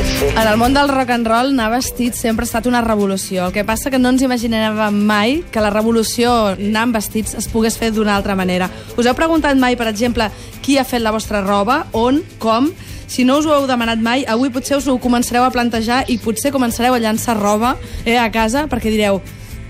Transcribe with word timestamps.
En 0.00 0.46
el 0.46 0.56
món 0.56 0.72
del 0.72 0.88
rock 0.88 1.10
and 1.12 1.28
roll 1.28 1.50
anar 1.52 1.70
vestit 1.74 2.14
sempre 2.16 2.46
ha 2.46 2.48
estat 2.48 2.66
una 2.70 2.80
revolució. 2.80 3.46
El 3.46 3.52
que 3.52 3.64
passa 3.68 3.90
que 3.92 3.98
no 4.00 4.12
ens 4.12 4.22
imaginàvem 4.24 5.00
mai 5.06 5.40
que 5.52 5.60
la 5.60 5.72
revolució 5.74 6.32
amb 6.56 6.96
vestits 6.96 7.36
es 7.36 7.48
pogués 7.52 7.76
fer 7.76 7.90
d'una 7.92 8.14
altra 8.16 8.36
manera. 8.38 8.70
Us 8.96 9.06
heu 9.06 9.16
preguntat 9.18 9.58
mai, 9.60 9.76
per 9.76 9.90
exemple, 9.90 10.30
qui 10.62 10.78
ha 10.78 10.86
fet 10.88 11.04
la 11.04 11.12
vostra 11.12 11.42
roba, 11.44 11.82
on, 11.92 12.22
com? 12.38 12.70
Si 13.10 13.24
no 13.26 13.40
us 13.40 13.46
ho 13.46 13.52
heu 13.56 13.66
demanat 13.66 13.98
mai, 14.00 14.24
avui 14.24 14.52
potser 14.54 14.78
us 14.78 14.86
ho 14.88 14.96
començareu 15.02 15.44
a 15.44 15.50
plantejar 15.50 16.04
i 16.08 16.16
potser 16.22 16.52
començareu 16.54 16.94
a 16.94 17.02
llançar 17.02 17.36
roba 17.36 17.74
eh, 18.04 18.16
a 18.16 18.30
casa 18.30 18.68
perquè 18.70 18.92
direu 18.92 19.20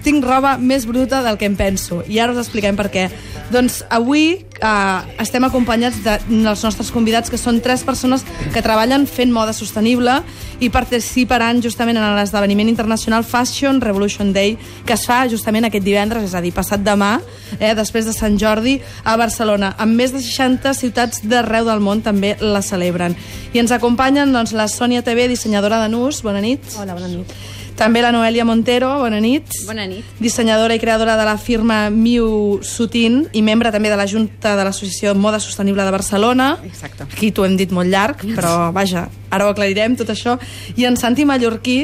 tinc 0.05 0.25
roba 0.25 0.57
més 0.59 0.87
bruta 0.89 1.23
del 1.25 1.39
que 1.39 1.49
em 1.49 1.57
penso. 1.57 2.03
I 2.09 2.21
ara 2.21 2.35
us 2.35 2.41
expliquem 2.43 2.79
per 2.79 2.89
què. 2.93 3.09
Doncs 3.51 3.81
avui 3.91 4.45
eh, 4.61 5.01
estem 5.19 5.45
acompanyats 5.45 6.01
de, 6.05 6.17
dels 6.29 6.63
nostres 6.65 6.91
convidats, 6.95 7.31
que 7.31 7.39
són 7.41 7.61
tres 7.65 7.83
persones 7.87 8.25
que 8.55 8.63
treballen 8.63 9.07
fent 9.11 9.33
moda 9.35 9.55
sostenible 9.57 10.21
i 10.61 10.71
participaran 10.71 11.63
justament 11.65 11.99
en 11.99 12.15
l'esdeveniment 12.19 12.71
internacional 12.71 13.25
Fashion 13.25 13.81
Revolution 13.83 14.33
Day, 14.33 14.57
que 14.87 14.95
es 14.95 15.07
fa 15.09 15.23
justament 15.31 15.67
aquest 15.67 15.87
divendres, 15.87 16.29
és 16.31 16.37
a 16.37 16.45
dir, 16.45 16.55
passat 16.55 16.85
demà, 16.87 17.17
eh, 17.59 17.75
després 17.75 18.07
de 18.07 18.15
Sant 18.17 18.39
Jordi, 18.39 18.79
a 19.05 19.17
Barcelona. 19.21 19.75
Amb 19.79 19.97
més 19.99 20.15
de 20.15 20.23
60 20.23 20.75
ciutats 20.79 21.25
d'arreu 21.25 21.67
del 21.67 21.83
món 21.83 22.05
també 22.07 22.37
la 22.41 22.63
celebren. 22.63 23.17
I 23.53 23.59
ens 23.59 23.73
acompanyen 23.75 24.33
doncs, 24.33 24.55
la 24.55 24.69
Sònia 24.71 25.03
TV, 25.03 25.27
dissenyadora 25.29 25.83
de 25.83 25.89
nus. 25.91 26.23
Bona 26.23 26.41
nit. 26.45 26.63
Hola, 26.79 26.95
bona 26.95 27.09
nit. 27.11 27.35
També 27.81 28.03
la 28.05 28.11
Noelia 28.13 28.45
Montero, 28.45 28.91
bona 29.01 29.23
nit. 29.25 29.49
Bona 29.65 29.87
nit. 29.89 30.05
Dissenyadora 30.21 30.75
i 30.77 30.81
creadora 30.83 31.15
de 31.17 31.25
la 31.25 31.39
firma 31.41 31.87
Miu 31.89 32.59
Sutin 32.61 33.23
i 33.33 33.41
membre 33.41 33.73
també 33.73 33.89
de 33.89 33.97
la 33.97 34.05
Junta 34.05 34.53
de 34.59 34.67
l'Associació 34.69 35.15
Moda 35.17 35.41
Sostenible 35.41 35.87
de 35.89 35.95
Barcelona. 35.95 36.51
Exacte. 36.69 37.07
Aquí 37.09 37.31
t'ho 37.33 37.47
hem 37.49 37.57
dit 37.57 37.73
molt 37.73 37.89
llarg, 37.89 38.21
però 38.37 38.69
vaja, 38.77 39.07
ara 39.33 39.47
ho 39.49 39.55
aclarirem 39.55 39.97
tot 39.97 40.13
això. 40.13 40.37
I 40.77 40.85
en 40.91 41.01
Santi 41.01 41.25
Mallorquí, 41.25 41.79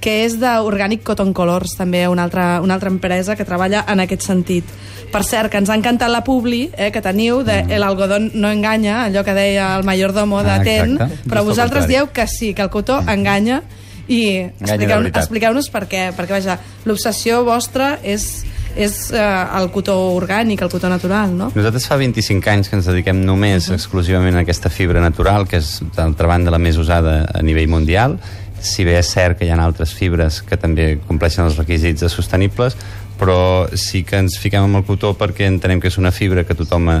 que 0.00 0.16
és 0.24 0.38
d'Organic 0.40 1.04
Cotton 1.04 1.36
Colors, 1.36 1.76
també 1.76 2.06
una 2.08 2.24
altra, 2.24 2.62
una 2.64 2.80
altra 2.80 2.88
empresa 2.88 3.36
que 3.36 3.44
treballa 3.44 3.84
en 3.86 4.00
aquest 4.00 4.24
sentit. 4.24 4.64
Per 5.12 5.22
cert, 5.28 5.52
que 5.52 5.60
ens 5.60 5.68
ha 5.68 5.76
encantat 5.76 6.08
la 6.08 6.24
publi 6.24 6.70
eh, 6.72 6.88
que 6.90 7.04
teniu 7.04 7.44
de 7.44 7.66
El 7.68 7.84
algodón 7.84 8.30
no 8.32 8.48
enganya, 8.48 9.02
allò 9.04 9.20
que 9.22 9.36
deia 9.36 9.74
el 9.76 9.84
mayordomo 9.84 10.40
de 10.42 10.56
Ah, 10.56 10.62
TEN, 10.64 10.98
però 11.28 11.44
vosaltres 11.44 11.84
dieu 11.86 12.08
que 12.16 12.24
sí, 12.26 12.54
que 12.54 12.64
el 12.64 12.70
cotó 12.72 13.02
enganya 13.06 13.60
i 14.08 14.20
de 14.60 14.64
expliqueu- 14.66 15.06
expliqueu-nos 15.22 15.70
per 15.72 15.86
què, 15.88 16.02
perquè 16.16 16.36
vaja, 16.38 16.58
l'obsessió 16.84 17.42
vostra 17.46 17.98
és, 18.02 18.44
és 18.76 18.96
eh, 19.14 19.58
el 19.58 19.70
cotó 19.72 19.94
orgànic, 20.16 20.60
el 20.62 20.70
cotó 20.72 20.88
natural, 20.92 21.32
no? 21.36 21.50
Nosaltres 21.54 21.86
fa 21.88 21.96
25 21.96 22.50
anys 22.52 22.68
que 22.68 22.76
ens 22.76 22.88
dediquem 22.90 23.22
només 23.24 23.70
exclusivament 23.72 24.36
a 24.36 24.42
aquesta 24.44 24.68
fibra 24.68 25.00
natural, 25.00 25.46
que 25.48 25.56
és, 25.62 25.78
d'altra 25.96 26.28
banda, 26.28 26.50
la 26.52 26.58
més 26.60 26.76
usada 26.76 27.22
a 27.32 27.42
nivell 27.42 27.68
mundial, 27.72 28.18
si 28.64 28.84
bé 28.84 28.98
és 28.98 29.08
cert 29.12 29.36
que 29.38 29.44
hi 29.44 29.50
ha 29.52 29.58
altres 29.60 29.92
fibres 29.92 30.42
que 30.42 30.56
també 30.56 30.94
compleixen 31.06 31.44
els 31.44 31.56
requisits 31.60 32.00
de 32.00 32.08
sostenibles, 32.08 32.76
però 33.20 33.68
sí 33.78 34.02
que 34.02 34.16
ens 34.18 34.38
fiquem 34.40 34.64
amb 34.66 34.80
el 34.80 34.84
cotó 34.88 35.12
perquè 35.16 35.46
entenem 35.46 35.80
que 35.80 35.88
és 35.92 35.98
una 36.00 36.10
fibra 36.10 36.42
que 36.44 36.52
a 36.56 36.56
tothom 36.58 36.88
eh, 36.90 37.00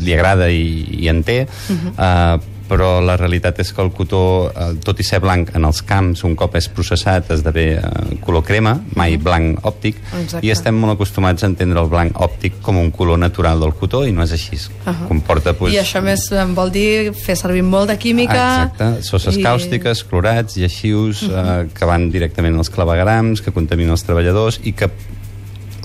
li 0.00 0.12
agrada 0.14 0.50
i, 0.52 0.86
i 1.00 1.08
en 1.10 1.22
té, 1.26 1.40
eh, 1.48 2.36
però 2.70 3.00
la 3.02 3.16
realitat 3.18 3.58
és 3.64 3.72
que 3.74 3.82
el 3.82 3.90
cotó, 3.90 4.20
eh, 4.54 4.70
tot 4.86 5.00
i 5.02 5.06
ser 5.06 5.18
blanc 5.20 5.50
en 5.58 5.66
els 5.66 5.82
camps, 5.82 6.22
un 6.28 6.36
cop 6.38 6.54
és 6.56 6.68
processat 6.70 7.32
esdevé 7.34 7.64
eh, 7.80 8.16
color 8.22 8.44
crema, 8.46 8.76
mai 8.94 9.16
blanc 9.18 9.58
òptic, 9.66 9.98
Exacte. 10.20 10.44
i 10.46 10.52
estem 10.54 10.78
molt 10.78 10.94
acostumats 10.94 11.42
a 11.42 11.50
entendre 11.50 11.82
el 11.82 11.90
blanc 11.90 12.14
òptic 12.22 12.60
com 12.62 12.78
un 12.78 12.92
color 12.94 13.18
natural 13.18 13.58
del 13.60 13.74
cotó 13.74 14.04
i 14.06 14.14
no 14.14 14.22
és 14.22 14.32
així. 14.38 14.60
Ahà. 14.84 15.08
Comporta 15.10 15.52
pues, 15.58 15.74
I 15.74 15.82
això 15.82 16.00
més 16.06 16.28
em 16.32 16.54
vol 16.54 16.70
dir 16.70 17.12
fer 17.18 17.36
servir 17.36 17.62
molt 17.66 17.90
de 17.90 17.98
química... 17.98 18.38
Exacte, 18.70 19.02
sosses 19.10 19.36
i- 19.36 19.42
càustiques, 19.44 20.04
clorats, 20.08 20.56
lleixius, 20.56 21.24
eh, 21.26 21.66
que 21.74 21.88
van 21.90 22.08
directament 22.14 22.56
als 22.62 22.70
clavegrams, 22.70 23.42
que 23.42 23.50
contaminen 23.56 23.96
els 23.98 24.06
treballadors 24.06 24.60
i 24.62 24.72
que 24.78 24.88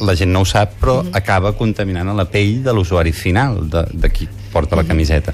la 0.03 0.11
gent 0.19 0.33
no 0.35 0.41
ho 0.43 0.45
sap, 0.45 0.73
però 0.81 0.97
acaba 1.15 1.53
contaminant 1.55 2.09
a 2.11 2.13
la 2.17 2.25
pell 2.27 2.57
de 2.65 2.73
l'usuari 2.75 3.13
final, 3.15 3.61
de, 3.71 3.85
de 3.93 4.09
qui 4.11 4.27
porta 4.51 4.75
la 4.75 4.83
camiseta. 4.83 5.31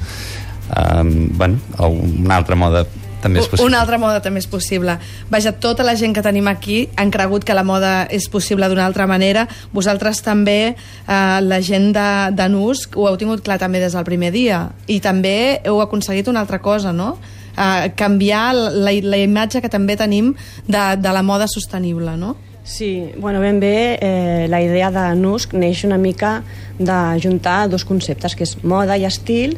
Um, 0.71 1.29
bueno, 1.37 1.59
una 1.79 2.37
altra 2.37 2.55
moda 2.55 2.85
també 3.21 3.41
és 3.41 3.47
possible. 3.47 3.69
Una 3.69 3.81
altra 3.83 3.99
moda 4.01 4.21
també 4.23 4.41
és 4.41 4.47
possible. 4.49 4.95
Vaja, 5.29 5.53
tota 5.61 5.85
la 5.85 5.95
gent 5.99 6.15
que 6.15 6.23
tenim 6.25 6.47
aquí 6.49 6.83
han 6.97 7.11
cregut 7.13 7.45
que 7.45 7.55
la 7.55 7.63
moda 7.67 8.07
és 8.09 8.27
possible 8.31 8.67
d'una 8.69 8.85
altra 8.87 9.05
manera. 9.07 9.47
Vosaltres 9.73 10.23
també, 10.25 10.73
eh, 10.73 11.39
la 11.45 11.61
gent 11.61 11.91
de, 11.95 12.09
de 12.37 12.47
Nus, 12.49 12.87
ho 12.95 13.07
heu 13.09 13.17
tingut 13.21 13.43
clar 13.45 13.59
també 13.61 13.79
des 13.83 13.93
del 13.93 14.07
primer 14.07 14.31
dia. 14.33 14.69
I 14.87 14.99
també 14.99 15.61
heu 15.63 15.81
aconseguit 15.81 16.27
una 16.27 16.41
altra 16.41 16.61
cosa, 16.61 16.93
no? 16.93 17.17
Eh, 17.51 17.91
canviar 17.95 18.53
la, 18.55 18.95
la 19.03 19.19
imatge 19.19 19.61
que 19.61 19.69
també 19.69 19.97
tenim 19.99 20.33
de, 20.67 20.85
de 20.97 21.13
la 21.13 21.21
moda 21.21 21.47
sostenible, 21.51 22.17
no? 22.17 22.37
Sí, 22.63 23.11
bueno, 23.17 23.39
ben 23.41 23.59
bé, 23.59 23.97
eh, 23.99 24.47
la 24.47 24.61
idea 24.61 24.91
de 24.93 25.15
NUSC 25.17 25.55
neix 25.57 25.83
una 25.83 25.97
mica 25.97 26.43
de 26.77 27.19
juntar 27.21 27.67
dos 27.69 27.83
conceptes, 27.83 28.35
que 28.37 28.45
és 28.45 28.55
moda 28.63 28.97
i 28.97 29.05
estil 29.05 29.57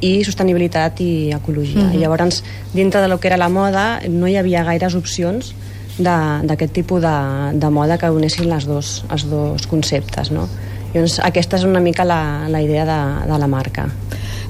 i 0.00 0.24
sostenibilitat 0.24 1.00
i 1.00 1.30
ecologia. 1.32 1.82
Mm 1.82 1.90
-hmm. 1.90 1.94
I 1.94 1.98
llavors, 1.98 2.42
dintre 2.74 3.00
de 3.00 3.08
lo 3.08 3.18
que 3.20 3.28
era 3.28 3.36
la 3.36 3.48
moda, 3.48 4.00
no 4.08 4.26
hi 4.26 4.36
havia 4.36 4.64
gaires 4.64 4.94
opcions 4.94 5.54
de- 5.98 6.40
d'aquest 6.46 6.72
tipus 6.72 7.00
de, 7.02 7.16
de 7.58 7.70
moda 7.70 7.98
que 7.98 8.10
unessin 8.10 8.48
les 8.48 8.64
dos, 8.66 9.04
els 9.10 9.28
dos 9.30 9.66
conceptes, 9.66 10.30
no? 10.30 10.48
Llavors, 10.94 11.18
aquesta 11.26 11.58
és 11.58 11.64
una 11.66 11.80
mica 11.82 12.04
la, 12.06 12.48
la 12.48 12.62
idea 12.62 12.84
de, 12.86 13.00
de 13.32 13.38
la 13.38 13.48
marca. 13.50 13.88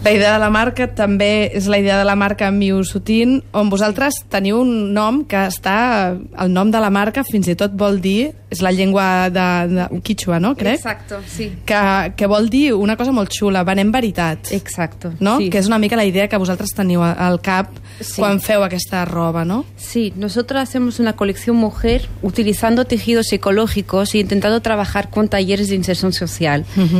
La 0.05 0.13
idea 0.13 0.35
de 0.35 0.39
la 0.39 0.51
marca 0.53 0.85
també 0.93 1.49
és 1.57 1.65
la 1.73 1.79
idea 1.81 1.97
de 1.97 2.05
la 2.05 2.13
marca 2.15 2.51
Miu 2.53 2.83
Sutin, 2.85 3.39
on 3.57 3.71
vosaltres 3.73 4.19
teniu 4.29 4.59
un 4.61 4.93
nom 4.93 5.23
que 5.25 5.47
està... 5.49 6.13
El 6.45 6.53
nom 6.53 6.69
de 6.69 6.81
la 6.83 6.91
marca 6.93 7.25
fins 7.25 7.49
i 7.49 7.57
tot 7.57 7.73
vol 7.73 8.03
dir... 8.05 8.35
És 8.55 8.61
la 8.63 8.71
llengua 8.71 9.31
de, 9.35 9.45
de 9.67 10.01
Quichua, 10.07 10.37
no? 10.39 10.53
Crec? 10.55 10.77
Exacto, 10.77 11.17
sí. 11.27 11.49
Que, 11.67 12.13
que 12.15 12.29
vol 12.31 12.47
dir 12.53 12.75
una 12.77 12.95
cosa 12.95 13.11
molt 13.11 13.33
xula, 13.35 13.65
venem 13.67 13.91
veritat. 13.91 14.53
Exacto. 14.55 15.11
no? 15.19 15.39
Sí. 15.41 15.49
Que 15.51 15.59
és 15.59 15.67
una 15.67 15.81
mica 15.83 15.97
la 15.99 16.05
idea 16.07 16.29
que 16.29 16.39
vosaltres 16.39 16.71
teniu 16.77 17.03
al 17.03 17.41
cap 17.43 17.73
Sí. 17.95 18.19
quan 18.19 18.41
feu 18.43 18.65
aquesta 18.65 19.05
roba, 19.07 19.45
no? 19.45 19.65
Sí, 19.79 20.13
nosotros 20.17 20.61
hacemos 20.61 20.99
una 20.99 21.13
colección 21.15 21.55
mujer 21.57 22.09
utilizando 22.23 22.85
tejidos 22.85 23.33
ecológicos 23.33 24.15
e 24.15 24.19
intentando 24.19 24.61
trabajar 24.63 25.11
con 25.11 25.29
talleres 25.29 25.69
de 25.69 25.77
inserción 25.77 26.13
social, 26.13 26.34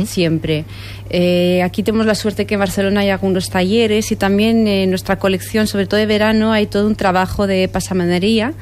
siempre. 0.05 0.65
Eh, 1.09 1.61
aquí 1.61 1.83
tenemos 1.83 2.07
la 2.07 2.15
suerte 2.15 2.45
que 2.45 2.55
en 2.55 2.59
Barcelona 2.59 3.01
hay 3.01 3.09
algunos 3.09 3.49
talleres 3.49 4.11
y 4.11 4.15
también 4.15 4.67
en 4.67 4.89
nuestra 4.89 5.19
colección, 5.19 5.67
sobre 5.67 5.85
todo 5.85 5.99
de 5.99 6.07
verano, 6.07 6.51
hay 6.51 6.65
todo 6.65 6.87
un 6.87 6.95
trabajo 6.95 7.45
de 7.45 7.67
pasamanería 7.67 8.53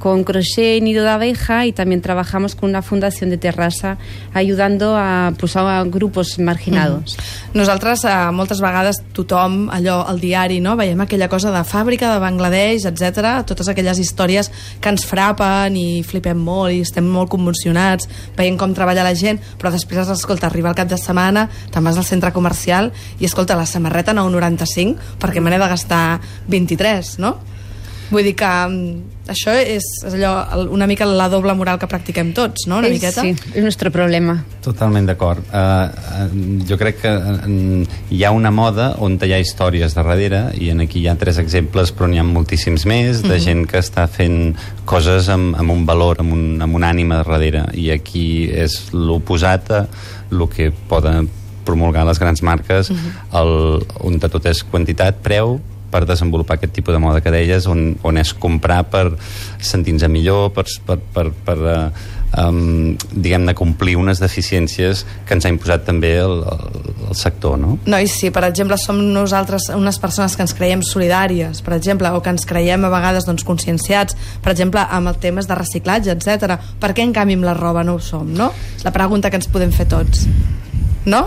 con 0.00 0.24
crochet 0.24 0.78
y 0.78 0.80
nido 0.80 1.04
de 1.04 1.10
abeja 1.10 1.64
y 1.64 1.72
también 1.72 2.02
trabajamos 2.02 2.56
con 2.56 2.70
una 2.70 2.82
fundación 2.82 3.30
de 3.30 3.38
terraza 3.38 3.98
ayudando 4.34 4.96
a, 4.96 5.32
pues, 5.38 5.54
a 5.54 5.84
grupos 5.84 6.40
marginados. 6.40 7.16
Nosaltres, 7.54 8.02
eh, 8.04 8.32
moltes 8.32 8.60
vegades, 8.60 8.96
tothom, 9.12 9.70
allò, 9.70 10.02
al 10.04 10.18
diari, 10.18 10.58
no? 10.60 10.74
veiem 10.76 11.00
aquella 11.04 11.28
cosa 11.28 11.52
de 11.54 11.62
fàbrica 11.62 12.10
de 12.12 12.18
Bangladesh, 12.18 12.88
etc. 12.90 13.44
totes 13.46 13.68
aquelles 13.68 14.00
històries 14.02 14.50
que 14.80 14.90
ens 14.90 15.06
frapen 15.06 15.76
i 15.78 16.02
flipem 16.02 16.38
molt 16.38 16.74
i 16.74 16.80
estem 16.82 17.06
molt 17.06 17.30
convulsionats, 17.30 18.08
veient 18.36 18.58
com 18.58 18.74
treballa 18.74 19.06
la 19.06 19.14
gent, 19.14 19.38
però 19.60 19.70
després, 19.70 20.10
escolta, 20.22 20.48
arriba 20.48 20.70
el 20.70 20.78
cap 20.78 20.90
de 20.90 20.98
setmana, 21.00 21.48
te'n 21.74 21.84
vas 21.84 21.98
al 21.98 22.06
centre 22.06 22.32
comercial 22.34 22.92
i, 23.18 23.26
escolta, 23.26 23.58
la 23.58 23.66
samarreta 23.66 24.14
9,95 24.16 25.18
perquè 25.22 25.42
me 25.42 25.50
n'he 25.52 25.60
de 25.60 25.72
gastar 25.74 26.20
23, 26.48 27.16
no? 27.22 27.36
Vull 28.12 28.26
dir 28.28 28.34
que 28.36 28.44
mm, 28.46 29.28
això 29.32 29.54
és, 29.56 29.86
és 30.06 30.14
allò, 30.18 30.32
el- 30.52 30.68
una 30.76 30.86
mica 30.86 31.06
la 31.08 31.30
doble 31.32 31.54
moral 31.56 31.78
que 31.80 31.88
practiquem 31.88 32.34
tots, 32.36 32.66
no? 32.68 32.78
Una 32.82 32.88
Es- 32.90 32.94
miqueta. 32.98 33.22
sí, 33.24 33.32
es 33.54 33.62
nuestro 33.64 33.90
problema. 33.90 34.34
Totalment 34.62 35.06
d'acord. 35.08 35.40
Uh, 35.48 35.88
uh, 36.28 36.60
jo 36.68 36.76
crec 36.78 37.00
que 37.00 37.12
uh, 37.16 37.86
hi 38.12 38.22
ha 38.24 38.30
una 38.36 38.50
moda 38.52 38.90
on 39.00 39.16
hi 39.22 39.32
ha 39.32 39.38
històries 39.40 39.94
de 39.96 40.02
darrere 40.02 40.42
i 40.60 40.68
en 40.74 40.84
aquí 40.84 41.00
hi 41.00 41.08
ha 41.08 41.16
tres 41.16 41.38
exemples 41.40 41.90
però 41.96 42.06
n'hi 42.10 42.20
ha 42.20 42.26
moltíssims 42.28 42.84
més 42.86 43.22
de 43.24 43.40
gent 43.40 43.64
que 43.70 43.80
està 43.80 44.04
fent 44.08 44.52
coses 44.84 45.28
amb, 45.32 45.56
amb 45.56 45.70
un 45.72 45.86
valor, 45.88 46.20
amb 46.20 46.32
un, 46.36 46.44
amb 46.62 46.74
un 46.76 46.84
ànima 46.84 47.22
de 47.22 47.24
darrere 47.30 47.64
i 47.78 47.88
aquí 47.94 48.50
és 48.52 48.90
l'oposat 48.92 49.70
a 49.72 49.86
el 50.32 50.46
que 50.52 50.70
poden 50.88 51.28
promulgar 51.64 52.04
les 52.08 52.18
grans 52.18 52.42
marques 52.42 52.88
el, 52.90 53.52
on 54.02 54.16
de 54.18 54.28
tot 54.28 54.46
és 54.50 54.64
quantitat, 54.66 55.20
preu 55.22 55.60
per 55.92 56.04
desenvolupar 56.08 56.58
aquest 56.58 56.74
tipus 56.78 56.96
de 56.96 57.02
moda 57.02 57.20
que 57.22 57.34
deies 57.34 57.68
on, 57.70 57.92
on 58.02 58.18
és 58.20 58.32
comprar 58.32 58.82
per 58.90 59.10
sentir-nos 59.62 60.08
millor 60.10 60.50
per, 60.56 60.66
per, 60.88 60.98
per, 61.12 61.28
per 61.46 61.58
uh, 61.60 61.78
um, 62.38 62.96
diguem-ne 63.12 63.54
complir 63.56 63.96
unes 64.00 64.20
deficiències 64.22 65.04
que 65.26 65.36
ens 65.36 65.46
ha 65.46 65.52
imposat 65.52 65.84
també 65.88 66.14
el, 66.22 66.38
el, 66.48 66.80
el 67.10 67.18
sector, 67.18 67.58
no? 67.60 67.76
No, 67.84 68.00
i 68.00 68.08
si, 68.10 68.32
per 68.34 68.44
exemple, 68.48 68.78
som 68.80 68.98
nosaltres 69.14 69.68
unes 69.76 70.00
persones 70.02 70.36
que 70.36 70.46
ens 70.46 70.56
creiem 70.56 70.84
solidàries, 70.86 71.62
per 71.64 71.76
exemple, 71.76 72.10
o 72.12 72.22
que 72.24 72.32
ens 72.32 72.48
creiem 72.48 72.88
a 72.88 72.92
vegades 72.92 73.28
doncs, 73.28 73.46
conscienciats, 73.48 74.16
per 74.42 74.54
exemple, 74.54 74.82
amb 74.82 75.12
el 75.12 75.20
temes 75.22 75.48
de 75.50 75.58
reciclatge, 75.58 76.16
etc. 76.16 76.58
Per 76.80 76.92
què, 76.92 77.04
en 77.04 77.14
canvi, 77.16 77.38
amb 77.38 77.48
la 77.48 77.56
roba 77.58 77.84
no 77.86 77.98
ho 77.98 78.02
som, 78.02 78.28
no? 78.36 78.52
És 78.76 78.86
la 78.86 78.94
pregunta 78.94 79.30
que 79.30 79.40
ens 79.40 79.50
podem 79.52 79.74
fer 79.74 79.88
tots. 79.90 80.26
No? 81.04 81.26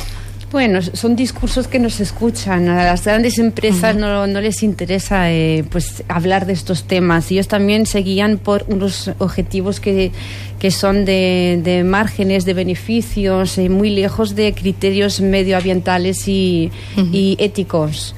Bueno, 0.55 0.79
son 0.81 1.17
discursos 1.17 1.67
que 1.67 1.79
no 1.79 1.89
se 1.89 2.03
escuchan. 2.03 2.69
A 2.69 2.85
las 2.85 3.03
grandes 3.03 3.39
empresas 3.39 3.93
uh 3.93 3.97
-huh. 3.97 3.99
no, 3.99 4.25
no, 4.25 4.39
les 4.39 4.63
interesa 4.63 5.29
eh, 5.29 5.65
pues 5.69 6.01
hablar 6.07 6.45
de 6.45 6.53
estos 6.53 6.85
temas. 6.85 7.29
Ellos 7.29 7.49
también 7.49 7.85
se 7.85 7.99
guían 7.99 8.37
por 8.37 8.63
unos 8.69 9.11
objetivos 9.19 9.81
que, 9.81 10.13
que 10.57 10.71
son 10.71 11.03
de, 11.03 11.59
de 11.61 11.83
márgenes, 11.83 12.45
de 12.45 12.53
beneficios, 12.53 13.57
eh, 13.57 13.67
muy 13.67 13.89
lejos 13.89 14.33
de 14.33 14.53
criterios 14.53 15.19
medioambientales 15.19 16.25
y, 16.29 16.71
uh 16.95 17.01
-huh. 17.01 17.09
y 17.11 17.35
éticos. 17.37 18.15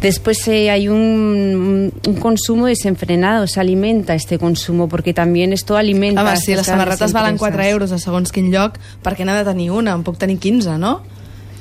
Después 0.00 0.46
eh, 0.46 0.70
hay 0.70 0.86
un, 0.86 1.92
un, 2.06 2.16
consumo 2.20 2.66
desenfrenado, 2.66 3.48
se 3.48 3.58
alimenta 3.58 4.14
este 4.14 4.38
consumo, 4.38 4.88
porque 4.88 5.12
también 5.12 5.52
esto 5.52 5.76
alimenta... 5.76 6.22
Home, 6.22 6.36
si 6.36 6.54
les 6.54 6.66
samarretes 6.66 7.12
valen 7.12 7.36
4 7.36 7.62
euros 7.64 7.90
a 7.90 7.98
segons 7.98 8.30
quin 8.30 8.52
lloc, 8.52 8.78
per 9.02 9.16
què 9.16 9.24
n'ha 9.24 9.34
de 9.34 9.44
tenir 9.50 9.72
una? 9.72 9.90
En 9.98 10.04
puc 10.06 10.16
tenir 10.16 10.38
15, 10.38 10.78
no? 10.78 11.02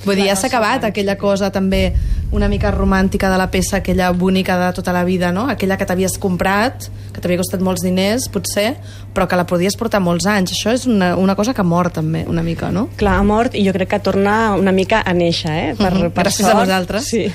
Vull 0.05 0.15
dir, 0.15 0.29
ja 0.29 0.35
s'ha 0.35 0.47
acabat 0.47 0.85
aquella 0.87 1.17
cosa 1.19 1.49
també 1.51 1.93
una 2.31 2.47
mica 2.47 2.69
romàntica 2.71 3.29
de 3.31 3.37
la 3.41 3.49
peça, 3.49 3.79
aquella 3.79 4.11
bonica 4.13 4.55
de 4.59 4.73
tota 4.77 4.93
la 4.93 5.03
vida, 5.03 5.31
no? 5.33 5.47
Aquella 5.49 5.77
que 5.77 5.85
t'havies 5.89 6.17
comprat, 6.21 6.85
que 7.13 7.21
t'havia 7.21 7.39
costat 7.41 7.63
molts 7.65 7.81
diners, 7.81 8.27
potser, 8.29 8.75
però 9.15 9.25
que 9.27 9.39
la 9.39 9.47
podies 9.49 9.75
portar 9.79 10.01
molts 10.05 10.27
anys. 10.29 10.53
Això 10.53 10.75
és 10.77 10.85
una, 10.87 11.15
una 11.17 11.35
cosa 11.35 11.55
que 11.57 11.63
ha 11.63 11.67
mort 11.67 11.97
també, 11.97 12.21
una 12.29 12.43
mica, 12.45 12.69
no? 12.71 12.85
Clar, 12.99 13.17
ha 13.17 13.25
mort 13.25 13.57
i 13.57 13.63
jo 13.65 13.73
crec 13.73 13.89
que 13.95 14.01
torna 14.05 14.53
una 14.59 14.71
mica 14.75 15.01
a 15.01 15.15
néixer, 15.17 15.55
eh? 15.55 15.73
Per, 15.79 15.91
uh 15.91 16.03
-huh. 16.03 16.11
per 16.13 16.27
Gràcies 16.27 16.45
sort. 16.45 16.55
a 16.55 16.59
nosaltres. 16.59 17.09
Sí. 17.09 17.25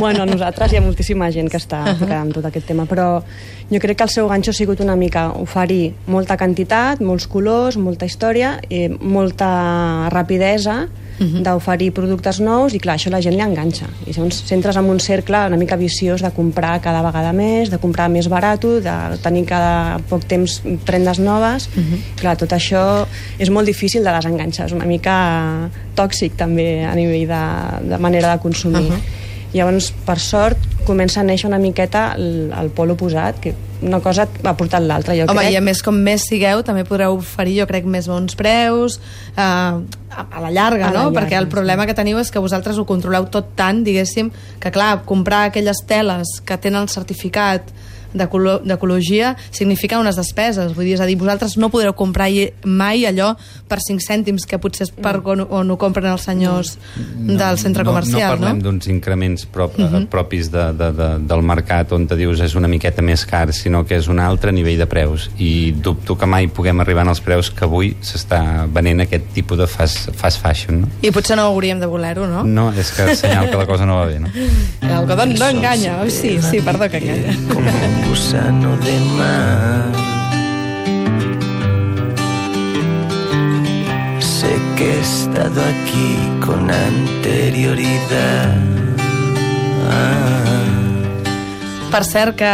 bueno, 0.00 0.22
a 0.22 0.26
nosaltres 0.26 0.72
hi 0.72 0.76
ha 0.76 0.80
moltíssima 0.80 1.30
gent 1.32 1.50
que 1.50 1.58
està 1.58 1.82
uh 1.82 2.00
-huh. 2.00 2.20
amb 2.20 2.32
tot 2.32 2.44
aquest 2.44 2.66
tema, 2.66 2.84
però 2.84 3.22
jo 3.70 3.78
crec 3.80 3.96
que 3.96 4.04
el 4.04 4.10
seu 4.10 4.28
ganxo 4.28 4.50
ha 4.50 4.54
sigut 4.54 4.80
una 4.80 4.94
mica 4.94 5.30
oferir 5.30 5.94
molta 6.06 6.36
quantitat, 6.36 7.00
molts 7.00 7.26
colors, 7.26 7.76
molta 7.76 8.04
història, 8.04 8.60
eh, 8.70 8.88
molta 9.00 10.08
rapidesa, 10.10 10.88
uh 11.18 11.26
-huh. 11.26 11.42
d'oferir 11.42 11.92
productes 11.92 12.40
nous 12.40 12.74
i 12.74 12.78
clar, 12.78 12.96
això 12.96 13.10
la 13.10 13.20
gent 13.20 13.34
li 13.34 13.42
enganxa 13.42 13.86
i 14.06 14.12
llavors 14.12 14.42
centres 14.46 14.76
en 14.76 14.84
un 14.84 15.00
cercle 15.00 15.46
una 15.46 15.56
mica 15.56 15.76
viciós 15.76 16.22
de 16.22 16.30
comprar 16.30 16.80
cada 16.80 17.02
vegada 17.02 17.32
més 17.32 17.70
de 17.70 17.78
comprar 17.78 18.08
més 18.08 18.28
barat, 18.28 18.60
de 18.60 19.18
tenir 19.22 19.44
cada 19.44 19.98
poc 20.08 20.24
temps 20.24 20.62
prendes 20.84 21.18
noves 21.18 21.68
uh 21.76 21.82
-huh. 21.82 21.98
clar, 22.20 22.36
tot 22.36 22.52
això 22.52 23.06
és 23.38 23.50
molt 23.50 23.66
difícil 23.66 24.02
de 24.04 24.10
desenganxar, 24.10 24.66
és 24.66 24.72
una 24.72 24.86
mica 24.86 25.70
tòxic 25.96 26.32
també 26.36 26.84
a 26.84 26.94
nivell 26.94 27.28
de, 27.28 27.88
de 27.90 27.98
manera 27.98 28.32
de 28.32 28.38
consumir 28.40 28.88
uh 28.88 28.92
-huh. 28.92 29.22
Llavors, 29.54 29.92
per 30.04 30.18
sort, 30.18 30.58
comença 30.86 31.20
a 31.20 31.24
néixer 31.26 31.48
una 31.48 31.58
miqueta 31.58 32.14
el, 32.16 32.52
el 32.54 32.70
pol 32.74 32.92
oposat, 32.94 33.40
que 33.42 33.54
una 33.84 34.00
cosa 34.00 34.24
ha 34.24 34.54
portat 34.56 34.84
l'altra, 34.84 35.16
jo 35.18 35.26
Home, 35.28 35.42
crec. 35.42 35.52
i 35.52 35.58
a 35.58 35.62
més, 35.64 35.82
com 35.84 35.96
més 36.06 36.24
sigueu, 36.28 36.62
també 36.64 36.84
podreu 36.88 37.18
oferir, 37.18 37.58
jo 37.60 37.66
crec, 37.68 37.88
més 37.90 38.08
bons 38.08 38.36
preus, 38.38 38.98
eh, 39.36 39.40
a, 39.42 40.40
la 40.40 40.50
llarga, 40.50 40.88
A 40.88 40.92
la 40.92 40.92
no? 40.92 41.08
llarga, 41.08 41.20
Perquè 41.20 41.40
el 41.40 41.48
problema 41.52 41.86
que 41.86 41.96
teniu 41.96 42.20
és 42.22 42.30
que 42.32 42.42
vosaltres 42.42 42.78
ho 42.78 42.86
controleu 42.88 43.26
tot 43.32 43.52
tant, 43.58 43.82
diguéssim, 43.84 44.30
que 44.60 44.72
clar, 44.72 45.02
comprar 45.04 45.48
aquelles 45.50 45.84
teles 45.88 46.38
que 46.46 46.56
tenen 46.56 46.86
el 46.86 46.92
certificat 46.92 47.74
d'ecologia 48.14 49.34
significa 49.50 49.98
unes 49.98 50.16
despeses, 50.16 50.72
vull 50.74 50.86
dir, 50.86 50.94
és 50.98 51.02
a 51.02 51.08
dir, 51.08 51.16
vosaltres 51.20 51.56
no 51.58 51.70
podreu 51.72 51.94
comprar 51.98 52.30
mai 52.64 53.04
allò 53.04 53.34
per 53.68 53.80
5 53.82 54.00
cèntims 54.00 54.46
que 54.48 54.58
potser 54.58 54.86
és 54.86 54.92
per 54.94 55.18
on, 55.24 55.44
on 55.50 55.70
ho 55.70 55.76
compren 55.80 56.12
els 56.12 56.24
senyors 56.24 56.74
del 57.14 57.58
centre 57.60 57.84
comercial, 57.84 58.38
no? 58.38 58.40
No 58.40 58.46
parlem 58.46 58.62
d'uns 58.64 58.88
increments 58.88 59.46
prop, 59.46 59.76
uh 59.78 59.84
-huh. 59.84 60.06
propis 60.08 60.50
de, 60.50 60.72
de, 60.72 60.90
de, 60.92 61.08
del 61.28 61.42
mercat 61.42 61.92
on 61.92 62.06
te 62.06 62.16
dius 62.16 62.40
és 62.40 62.54
una 62.54 62.68
miqueta 62.68 63.02
més 63.02 63.24
car, 63.26 63.52
sinó 63.52 63.84
que 63.84 63.96
és 63.96 64.08
un 64.08 64.18
altre 64.18 64.52
nivell 64.52 64.78
de 64.78 64.86
preus 64.86 65.30
i 65.38 65.72
dubto 65.72 66.16
que 66.16 66.26
mai 66.26 66.48
puguem 66.48 66.80
arribar 66.80 67.06
als 67.08 67.20
preus 67.20 67.50
que 67.50 67.64
avui 67.64 67.96
s'està 68.00 68.66
venent 68.66 69.00
aquest 69.00 69.24
tipus 69.34 69.58
de 69.58 69.66
fast, 69.66 70.10
fast 70.14 70.40
fashion, 70.40 70.80
no? 70.82 70.88
I 71.02 71.10
potser 71.10 71.36
no 71.36 71.42
hauríem 71.42 71.80
de 71.80 71.86
voler-ho, 71.86 72.26
no? 72.26 72.44
No, 72.44 72.72
és 72.72 72.90
que 72.90 73.10
és 73.10 73.20
senyal 73.20 73.50
que 73.50 73.56
la 73.56 73.66
cosa 73.66 73.86
no 73.86 73.96
va 73.96 74.06
bé, 74.06 74.20
no? 74.20 74.28
El 74.82 74.92
algodón 74.92 75.34
no 75.34 75.48
enganya. 75.48 76.00
Oh, 76.02 76.10
sí, 76.10 76.38
sí, 76.42 76.60
perdó 76.60 76.88
que 76.88 76.98
enganya. 76.98 78.03
Gusano 78.08 78.76
de 78.78 79.00
mar. 79.18 79.92
Sé 84.20 84.56
que 84.76 84.90
he 84.90 85.00
estado 85.00 85.60
aquí 85.60 86.16
con 86.40 86.70
anterioridad. 86.70 88.56
Per 91.94 92.02
cert, 92.02 92.34
que 92.34 92.46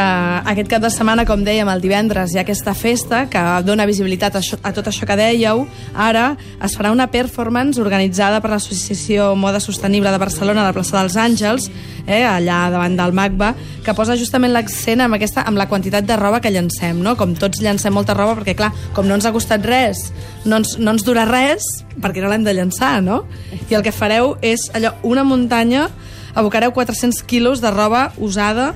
aquest 0.52 0.68
cap 0.68 0.82
de 0.84 0.88
setmana, 0.92 1.22
com 1.24 1.40
dèiem, 1.40 1.68
el 1.72 1.80
divendres 1.80 2.34
hi 2.34 2.36
ha 2.36 2.42
aquesta 2.42 2.74
festa 2.76 3.22
que 3.32 3.40
dona 3.64 3.86
visibilitat 3.88 4.34
a, 4.36 4.42
això, 4.42 4.58
a 4.60 4.72
tot 4.76 4.90
això 4.90 5.06
que 5.08 5.14
dèieu. 5.16 5.62
Ara 5.96 6.34
es 6.60 6.74
farà 6.76 6.90
una 6.92 7.06
performance 7.08 7.80
organitzada 7.80 8.42
per 8.44 8.50
l'Associació 8.52 9.30
Moda 9.40 9.62
Sostenible 9.64 10.12
de 10.12 10.18
Barcelona 10.20 10.60
a 10.60 10.66
la 10.66 10.74
plaça 10.76 10.98
dels 10.98 11.16
Àngels, 11.16 11.70
eh, 12.04 12.18
allà 12.20 12.58
davant 12.74 12.98
del 12.98 13.16
MACBA, 13.16 13.48
que 13.86 13.94
posa 13.96 14.18
justament 14.20 14.52
l'accent 14.52 15.06
amb, 15.06 15.16
aquesta, 15.16 15.46
amb 15.48 15.56
la 15.56 15.70
quantitat 15.72 16.04
de 16.04 16.20
roba 16.20 16.42
que 16.44 16.52
llancem, 16.52 17.00
no? 17.00 17.16
Com 17.16 17.32
tots 17.32 17.64
llancem 17.64 17.96
molta 17.96 18.18
roba, 18.18 18.36
perquè 18.42 18.58
clar, 18.60 18.74
com 18.92 19.08
no 19.08 19.16
ens 19.16 19.24
ha 19.24 19.32
costat 19.32 19.64
res, 19.64 20.10
no 20.44 20.60
ens, 20.60 20.76
no 20.76 20.92
ens 20.92 21.06
dura 21.08 21.24
res, 21.24 21.64
perquè 21.96 22.20
no 22.20 22.28
l'hem 22.28 22.44
de 22.44 22.58
llançar, 22.60 22.98
no? 23.00 23.22
I 23.70 23.80
el 23.80 23.88
que 23.88 23.96
fareu 23.96 24.36
és 24.44 24.68
allò, 24.76 24.92
una 25.00 25.24
muntanya, 25.24 25.88
abocareu 26.36 26.76
400 26.76 27.24
quilos 27.24 27.64
de 27.64 27.72
roba 27.72 28.10
usada 28.20 28.74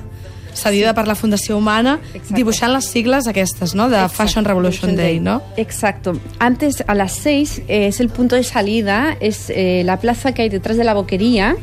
cedida 0.55 0.93
per 0.95 1.05
la 1.07 1.13
Fundació 1.15 1.57
Humana, 1.57 1.99
Exacte. 2.13 2.33
dibuixant 2.39 2.71
les 2.73 2.85
sigles 2.89 3.27
aquestes, 3.27 3.75
no?, 3.75 3.89
de 3.89 3.97
Exacto, 3.97 4.15
Fashion 4.23 4.45
Revolution 4.45 4.95
Day, 4.95 5.19
¿no? 5.19 5.41
Exacto. 5.57 6.13
Antes, 6.39 6.83
a 6.87 6.95
las 6.95 7.11
6, 7.13 7.61
eh, 7.67 7.87
es 7.87 7.99
el 7.99 8.09
punto 8.09 8.35
de 8.35 8.43
salida, 8.43 9.15
es 9.19 9.49
eh, 9.49 9.83
la 9.85 9.99
plaza 9.99 10.33
que 10.33 10.41
hay 10.43 10.49
detrás 10.49 10.77
de 10.77 10.83
la 10.83 10.93
boquería. 10.93 11.55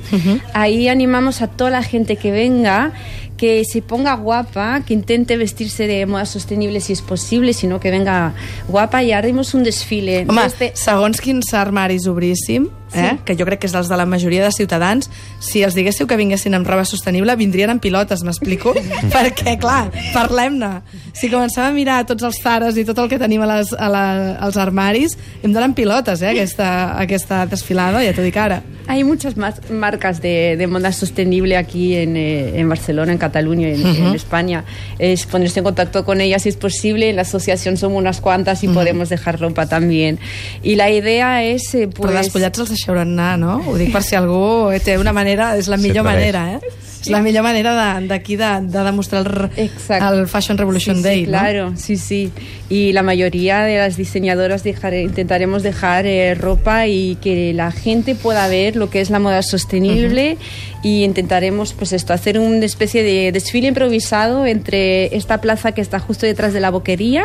Ahí 0.55 0.89
animamos 0.89 1.43
a 1.43 1.49
toda 1.49 1.71
la 1.71 1.83
gente 1.83 2.17
que 2.17 2.31
venga, 2.31 2.93
que 3.37 3.65
se 3.65 3.83
ponga 3.83 4.15
guapa, 4.15 4.83
que 4.87 4.95
intente 4.95 5.37
vestirse 5.37 5.87
de 5.89 6.07
moda 6.07 6.27
sostenible 6.27 6.81
si 6.81 6.93
es 6.93 7.03
posible, 7.03 7.55
sino 7.55 7.81
que 7.81 7.91
venga 7.91 8.35
guapa 8.69 9.03
y 9.03 9.11
haremos 9.13 9.55
un 9.55 9.65
desfile. 9.65 10.27
Home, 10.29 10.43
Desde- 10.43 10.73
segons 10.77 11.21
quins 11.21 11.53
armaris 11.55 12.07
obríssim, 12.07 12.69
eh, 12.95 13.19
que 13.25 13.37
jo 13.39 13.47
crec 13.49 13.63
que 13.63 13.69
és 13.69 13.75
dels 13.75 13.89
de 13.89 13.99
la 13.99 14.07
majoria 14.07 14.45
de 14.45 14.53
ciutadans, 14.53 15.09
si 15.41 15.63
els 15.63 15.77
diguéssiu 15.79 16.09
que 16.11 16.19
vinguessin 16.19 16.55
amb 16.59 16.69
roba 16.69 16.85
sostenible, 16.89 17.37
vindrien 17.37 17.71
amb 17.73 17.83
pilotes, 17.83 18.25
m'explico? 18.27 18.75
Perquè, 19.15 19.57
clar, 19.63 19.91
parlem-ne. 20.15 20.73
Si 21.17 21.31
comencem 21.33 21.65
a 21.65 21.73
mirar 21.75 22.03
tots 22.09 22.25
els 22.27 22.41
zares 22.43 22.79
i 22.81 22.87
tot 22.89 22.99
el 22.99 23.11
que 23.13 23.21
tenim 23.21 23.45
a 23.45 23.51
les, 23.55 23.73
a 23.73 23.89
la, 23.93 24.05
als 24.43 24.59
armaris, 24.61 25.17
hem 25.43 25.53
d'anar 25.53 25.71
amb 25.71 25.79
pilotes, 25.79 26.23
eh, 26.23 26.33
aquesta, 26.33 26.69
aquesta 27.01 27.45
desfilada, 27.51 28.03
ja 28.05 28.15
t'ho 28.17 28.27
dic 28.27 28.39
ara. 28.41 28.63
Hay 28.89 29.05
muchas 29.05 29.37
más 29.37 29.61
marcas 29.71 30.21
de, 30.21 30.57
de 30.57 30.67
moda 30.67 30.91
sostenible 30.93 31.57
aquí 31.57 31.95
en, 31.95 32.17
eh, 32.17 32.59
en 32.59 32.69
Barcelona, 32.69 33.13
en 33.13 33.19
Cataluña, 33.19 33.69
en, 33.69 33.87
en 33.87 34.15
España. 34.15 34.65
Es 34.99 35.25
ponerse 35.25 35.61
en 35.61 35.65
contacto 35.65 36.05
con 36.05 36.21
ellas 36.21 36.43
si 36.43 36.49
es 36.49 36.57
posible. 36.57 37.09
En 37.09 37.17
la 37.17 37.23
asociación 37.23 37.77
somos 37.77 37.99
unas 37.99 38.21
cuantas 38.21 38.65
y 38.65 38.69
podemos 38.69 39.09
dejar 39.09 39.39
ropa 39.39 39.67
también. 39.67 40.19
Y 40.65 40.75
la 40.75 40.91
idea 40.91 41.45
es, 41.45 41.75
eh, 41.75 41.89
Però 41.93 42.11
pues... 42.11 42.27
despullats 42.27 42.63
els 42.63 42.73
deixeu 42.83 42.99
anar, 42.99 43.39
no? 43.39 43.61
Ho 43.67 43.77
dic 43.79 43.93
per 43.95 44.03
si 44.03 44.17
algú 44.19 44.71
té 44.85 44.99
una 44.99 45.13
manera... 45.13 45.55
És 45.57 45.69
la 45.71 45.77
millor 45.79 46.05
manera, 46.05 46.55
eh? 46.57 46.61
És 47.03 47.09
la 47.11 47.19
millor 47.21 47.43
manera 47.43 47.73
de- 47.99 48.07
d'aquí 48.07 48.37
de, 48.39 48.45
de, 48.63 48.69
de 48.79 48.85
demostrar 48.87 49.27
el, 49.27 49.65
Exacto. 49.65 50.15
el 50.15 50.29
Fashion 50.29 50.57
Revolution 50.57 50.97
Sí, 50.97 51.03
sí, 51.03 51.09
Day, 51.09 51.25
claro, 51.27 51.73
sí, 51.77 51.97
sí. 51.97 52.31
Y 52.69 52.93
la 52.93 53.03
mayoría 53.03 53.63
de 53.63 53.79
las 53.79 53.97
diseñadoras 53.97 54.63
dejaré- 54.65 55.03
intentaremos 55.03 55.65
dejar 55.65 56.07
eh, 56.07 56.35
ropa 56.37 56.87
y 56.87 57.17
que 57.17 57.53
la 57.55 57.73
gente 57.73 58.15
pueda 58.15 58.47
ver 58.47 58.77
lo 58.77 58.89
que 58.89 59.01
es 59.01 59.11
la 59.11 59.19
moda 59.19 59.43
sostenible 59.43 60.37
y 60.85 61.03
intentaremos, 61.03 61.73
pues 61.73 61.93
esto, 61.93 62.13
hacer 62.13 62.39
una 62.39 62.65
especie 62.65 63.03
de 63.03 63.33
desfile 63.33 63.69
improvisado 63.69 64.47
entre 64.47 65.15
esta 65.17 65.41
plaza 65.41 65.73
que 65.73 65.81
está 65.81 65.99
justo 65.99 66.27
detrás 66.27 66.53
de 66.53 66.61
la 66.61 66.71
boquería 66.71 67.25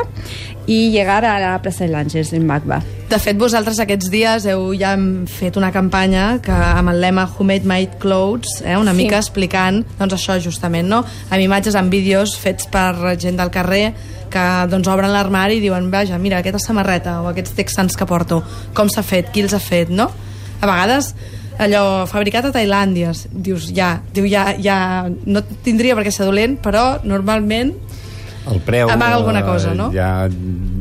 y 0.65 0.89
llegar 0.91 1.23
a 1.23 1.39
la 1.39 1.61
Plaza 1.61 1.83
de 1.85 1.91
Langes 1.91 2.33
en 2.33 2.45
Magba. 2.47 2.81
De 3.07 3.15
fet, 3.23 3.37
vosaltres 3.39 3.77
aquests 3.79 4.09
dies 4.11 4.45
heu 4.51 4.73
ja 4.75 4.89
fet 5.31 5.55
una 5.55 5.69
campanya 5.71 6.41
que 6.43 6.51
amb 6.51 6.91
el 6.91 6.99
lema 6.99 7.23
Who 7.23 7.45
Made 7.47 7.63
My 7.63 7.85
Clothes, 8.01 8.61
eh, 8.65 8.75
una 8.75 8.91
Sí. 8.91 8.97
mica 8.97 9.15
explicant 9.15 9.85
doncs 9.97 10.13
això 10.13 10.35
justament, 10.43 10.89
no? 10.89 11.05
Amb 11.29 11.39
imatges, 11.39 11.75
amb 11.75 11.89
vídeos 11.89 12.35
fets 12.35 12.67
per 12.67 13.15
gent 13.17 13.37
del 13.37 13.49
carrer 13.49 13.93
que 14.29 14.67
doncs, 14.69 14.89
obren 14.89 15.13
l'armari 15.13 15.55
i 15.55 15.61
diuen 15.61 15.89
vaja, 15.89 16.17
mira, 16.17 16.39
aquesta 16.39 16.59
samarreta 16.59 17.21
o 17.21 17.29
aquests 17.29 17.55
texans 17.55 17.95
que 17.95 18.05
porto, 18.05 18.43
com 18.73 18.89
s'ha 18.89 19.03
fet, 19.03 19.31
qui 19.31 19.39
els 19.39 19.53
ha 19.53 19.59
fet, 19.59 19.89
no? 19.89 20.11
A 20.59 20.65
vegades 20.65 21.15
allò 21.59 22.05
fabricat 22.05 22.45
a 22.45 22.51
Tailàndia 22.51 23.13
dius 23.31 23.71
ja, 23.73 24.01
diu 24.13 24.27
ja, 24.29 24.53
ja 24.59 25.09
no 25.25 25.41
tindria 25.63 25.95
per 25.95 26.03
què 26.05 26.11
ser 26.11 26.25
dolent 26.25 26.59
però 26.61 26.99
normalment 27.03 27.73
El 28.47 28.61
preu... 28.63 28.89
Amaga 28.89 29.15
alguna 29.15 29.41
eh, 29.41 29.43
cosa, 29.43 29.73
no? 29.73 29.89
Ja, 29.91 30.29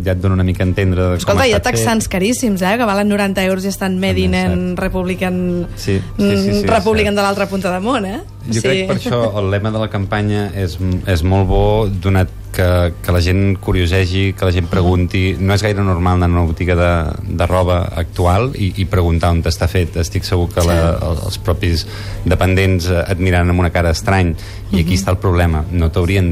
ja 0.06 0.14
et 0.14 0.20
dona 0.22 0.38
una 0.38 0.44
mica 0.46 0.62
a 0.62 0.68
entendre 0.70 1.02
de 1.02 1.08
com 1.10 1.18
Escolta, 1.18 1.42
ha 1.42 1.48
hi 1.50 1.52
ha 1.52 1.58
estat 1.58 1.74
fet. 1.74 1.80
texans 1.82 2.08
caríssims, 2.08 2.62
eh, 2.62 2.76
que 2.78 2.86
valen 2.88 3.08
90 3.10 3.44
euros 3.44 3.64
i 3.66 3.68
estan 3.74 3.98
made 4.00 4.22
in 4.22 4.34
en 4.38 4.76
Republican, 4.78 5.66
Sí, 5.74 5.98
sí, 5.98 6.02
sí, 6.16 6.36
sí, 6.44 6.50
mm, 6.62 6.68
Republican 6.70 7.12
cert. 7.12 7.16
de 7.20 7.22
l'altra 7.26 7.46
punta 7.50 7.72
de 7.74 7.80
món, 7.84 8.06
eh? 8.06 8.20
Jo 8.46 8.60
crec 8.62 8.86
que 8.86 8.86
per 8.86 8.96
això 9.00 9.38
el 9.40 9.50
lema 9.50 9.72
de 9.74 9.78
la 9.82 9.88
campanya 9.90 10.52
és, 10.54 10.78
és 11.10 11.22
molt 11.26 11.48
bo, 11.50 11.88
donat 11.90 12.30
que, 12.56 12.92
que 13.02 13.12
la 13.12 13.20
gent 13.20 13.56
curiosegi, 13.60 14.32
que 14.32 14.46
la 14.46 14.52
gent 14.54 14.68
pregunti. 14.70 15.34
No 15.38 15.52
és 15.52 15.60
gaire 15.66 15.82
normal 15.84 16.14
anar 16.22 16.30
a 16.30 16.32
una 16.38 16.44
botiga 16.48 16.76
de, 16.78 16.90
de 17.36 17.46
roba 17.50 17.80
actual 17.98 18.52
i, 18.54 18.70
i 18.80 18.86
preguntar 18.88 19.32
on 19.34 19.42
està 19.44 19.66
fet. 19.68 19.98
Estic 20.00 20.24
segur 20.24 20.46
que 20.54 20.62
la, 20.64 20.94
els 21.26 21.36
propis 21.42 21.82
dependents 22.24 22.86
eh, 22.88 23.02
et 23.12 23.18
miraran 23.20 23.50
amb 23.52 23.60
una 23.60 23.72
cara 23.74 23.90
estrany 23.92 24.30
i 24.72 24.80
aquí 24.80 24.94
està 24.96 25.10
el 25.12 25.18
problema. 25.20 25.64
No 25.70 25.90
t'haurien... 25.92 26.30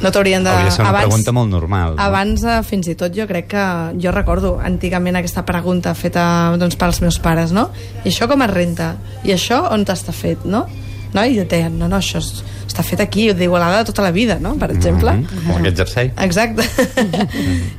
No 0.00 0.10
t'haurien 0.14 0.46
de... 0.46 0.50
Hauria 0.54 0.70
de 0.70 0.74
ser 0.78 0.86
una 0.86 0.94
abans- 0.94 1.04
pregunta 1.10 1.32
molt 1.36 1.50
normal. 1.50 1.96
no? 1.96 2.02
Abans, 2.06 2.46
eh, 2.48 2.62
fins 2.64 2.88
i 2.88 2.91
tot, 2.98 3.14
jo 3.16 3.26
crec 3.30 3.50
que... 3.54 3.64
Jo 4.02 4.12
recordo 4.14 4.56
antigament 4.62 5.18
aquesta 5.18 5.44
pregunta 5.48 5.94
feta 5.94 6.24
doncs, 6.60 6.76
pels 6.80 7.02
meus 7.04 7.18
pares, 7.22 7.52
no? 7.52 7.68
I 8.04 8.10
això 8.10 8.28
com 8.30 8.44
es 8.44 8.52
renta? 8.52 8.94
I 9.24 9.34
això 9.36 9.64
on 9.72 9.86
està 9.88 10.14
fet, 10.16 10.44
no? 10.48 10.66
No? 11.12 11.24
I 11.24 11.36
jo 11.36 11.44
deien, 11.48 11.74
no, 11.78 11.88
no, 11.90 11.98
això 12.00 12.20
és, 12.22 12.42
està 12.64 12.84
fet 12.86 13.02
aquí, 13.04 13.26
d'Igualada 13.36 13.84
tota 13.84 14.04
la 14.04 14.12
vida, 14.14 14.38
no? 14.40 14.54
Per 14.60 14.70
exemple. 14.72 15.12
Mhm, 15.18 15.42
Com 15.46 15.58
aquest 15.60 15.82
jersei. 15.82 16.12
Exacte. 16.24 16.64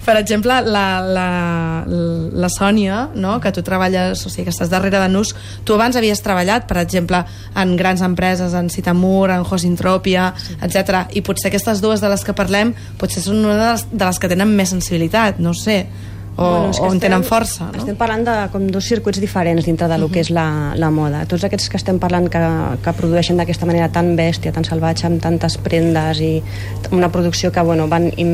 per 0.06 0.16
exemple, 0.20 0.60
la, 0.62 0.86
la, 1.02 1.28
la 1.88 2.50
Sònia, 2.54 3.08
no? 3.16 3.40
que 3.42 3.52
tu 3.56 3.64
treballes, 3.66 4.22
o 4.26 4.30
sigui, 4.30 4.46
que 4.48 4.54
estàs 4.54 4.70
darrere 4.70 5.02
de 5.02 5.10
NUS, 5.10 5.34
tu 5.66 5.74
abans 5.78 5.98
havies 5.98 6.22
treballat, 6.26 6.68
per 6.70 6.78
exemple, 6.84 7.24
en 7.58 7.76
grans 7.80 8.06
empreses, 8.06 8.54
en 8.54 8.70
Citamur, 8.70 9.32
en 9.34 9.46
Hosintropia, 9.50 10.32
sí. 10.38 10.58
etc. 10.62 11.08
I 11.18 11.26
potser 11.26 11.50
aquestes 11.50 11.82
dues 11.82 12.04
de 12.04 12.14
les 12.14 12.24
que 12.24 12.38
parlem 12.38 12.76
potser 13.02 13.26
són 13.26 13.42
una 13.44 13.58
de 13.58 13.70
les, 13.72 13.88
de 13.92 14.06
les 14.06 14.22
que 14.22 14.30
tenen 14.32 14.54
més 14.54 14.74
sensibilitat, 14.76 15.42
no 15.42 15.56
ho 15.56 15.58
sé, 15.58 15.84
o, 16.36 16.42
Bueno, 16.44 16.66
o 16.66 16.68
en 16.68 16.72
estem- 16.72 17.00
tenen 17.00 17.24
força, 17.24 17.68
no? 17.72 17.78
Estem 17.78 17.96
parlant 17.96 18.24
de 18.26 18.34
com 18.52 18.66
dos 18.74 18.86
circuits 18.90 19.20
diferents 19.22 19.66
dintre 19.66 19.88
de 19.88 19.98
lo 20.02 20.08
que 20.10 20.20
és 20.24 20.32
la, 20.34 20.74
la 20.76 20.90
moda. 20.90 21.26
Tots 21.30 21.44
aquests 21.46 21.70
que 21.70 21.78
estem 21.78 22.00
parlant 22.02 22.26
que, 22.34 22.42
que 22.84 22.94
produeixen 22.98 23.38
d'aquesta 23.38 23.68
manera 23.70 23.92
tan 23.94 24.16
bèstia, 24.18 24.52
tan 24.52 24.66
salvatge, 24.66 25.06
amb 25.06 25.22
tantes 25.22 25.60
prendes 25.62 26.20
i 26.26 26.42
una 26.92 27.12
producció 27.14 27.52
que 27.54 27.62
bueno, 27.62 27.86
van 27.88 28.10
im, 28.18 28.34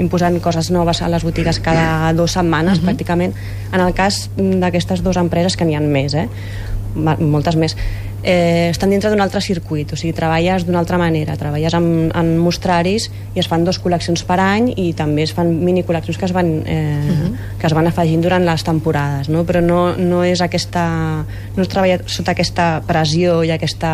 imposant 0.00 0.40
coses 0.40 0.70
noves 0.72 1.02
a 1.02 1.08
les 1.12 1.22
botigues 1.24 1.60
cada 1.60 2.12
dues 2.16 2.32
setmanes, 2.32 2.80
pràcticament. 2.80 3.36
En 3.72 3.80
el 3.84 3.92
cas 3.92 4.30
d'aquestes 4.36 5.02
dues 5.04 5.16
empreses, 5.20 5.56
que 5.56 5.64
n'hi 5.68 5.76
ha 5.76 5.80
més, 5.84 6.14
eh? 6.14 6.28
Moltes 6.94 7.56
més, 7.58 7.76
eh, 8.24 8.70
estan 8.70 8.90
dintre 8.90 9.10
d'un 9.12 9.20
altre 9.20 9.40
circuit, 9.44 9.92
o 9.92 9.96
sigui, 10.00 10.14
treballes 10.16 10.64
d'una 10.64 10.80
altra 10.80 10.98
manera, 10.98 11.36
treballes 11.36 11.76
en, 11.76 12.10
en 12.16 12.32
mostraris 12.40 13.10
i 13.34 13.42
es 13.42 13.48
fan 13.50 13.66
dos 13.66 13.78
col·leccions 13.84 14.24
per 14.26 14.40
any 14.40 14.72
i 14.80 14.92
també 14.96 15.26
es 15.28 15.34
fan 15.36 15.52
mini 15.60 15.84
col·leccions 15.84 16.18
que 16.18 16.26
es 16.26 16.34
van, 16.34 16.50
eh, 16.64 17.30
que 17.60 17.68
es 17.68 17.76
van 17.76 17.86
afegint 17.90 18.24
durant 18.24 18.46
les 18.48 18.64
temporades, 18.64 19.28
no? 19.28 19.44
però 19.44 19.60
no, 19.60 19.82
no 20.00 20.24
és 20.24 20.40
aquesta 20.44 20.84
no 21.54 21.62
es 21.62 21.70
treballa 21.70 22.00
sota 22.10 22.32
aquesta 22.32 22.80
pressió 22.88 23.42
i 23.44 23.52
aquesta 23.54 23.92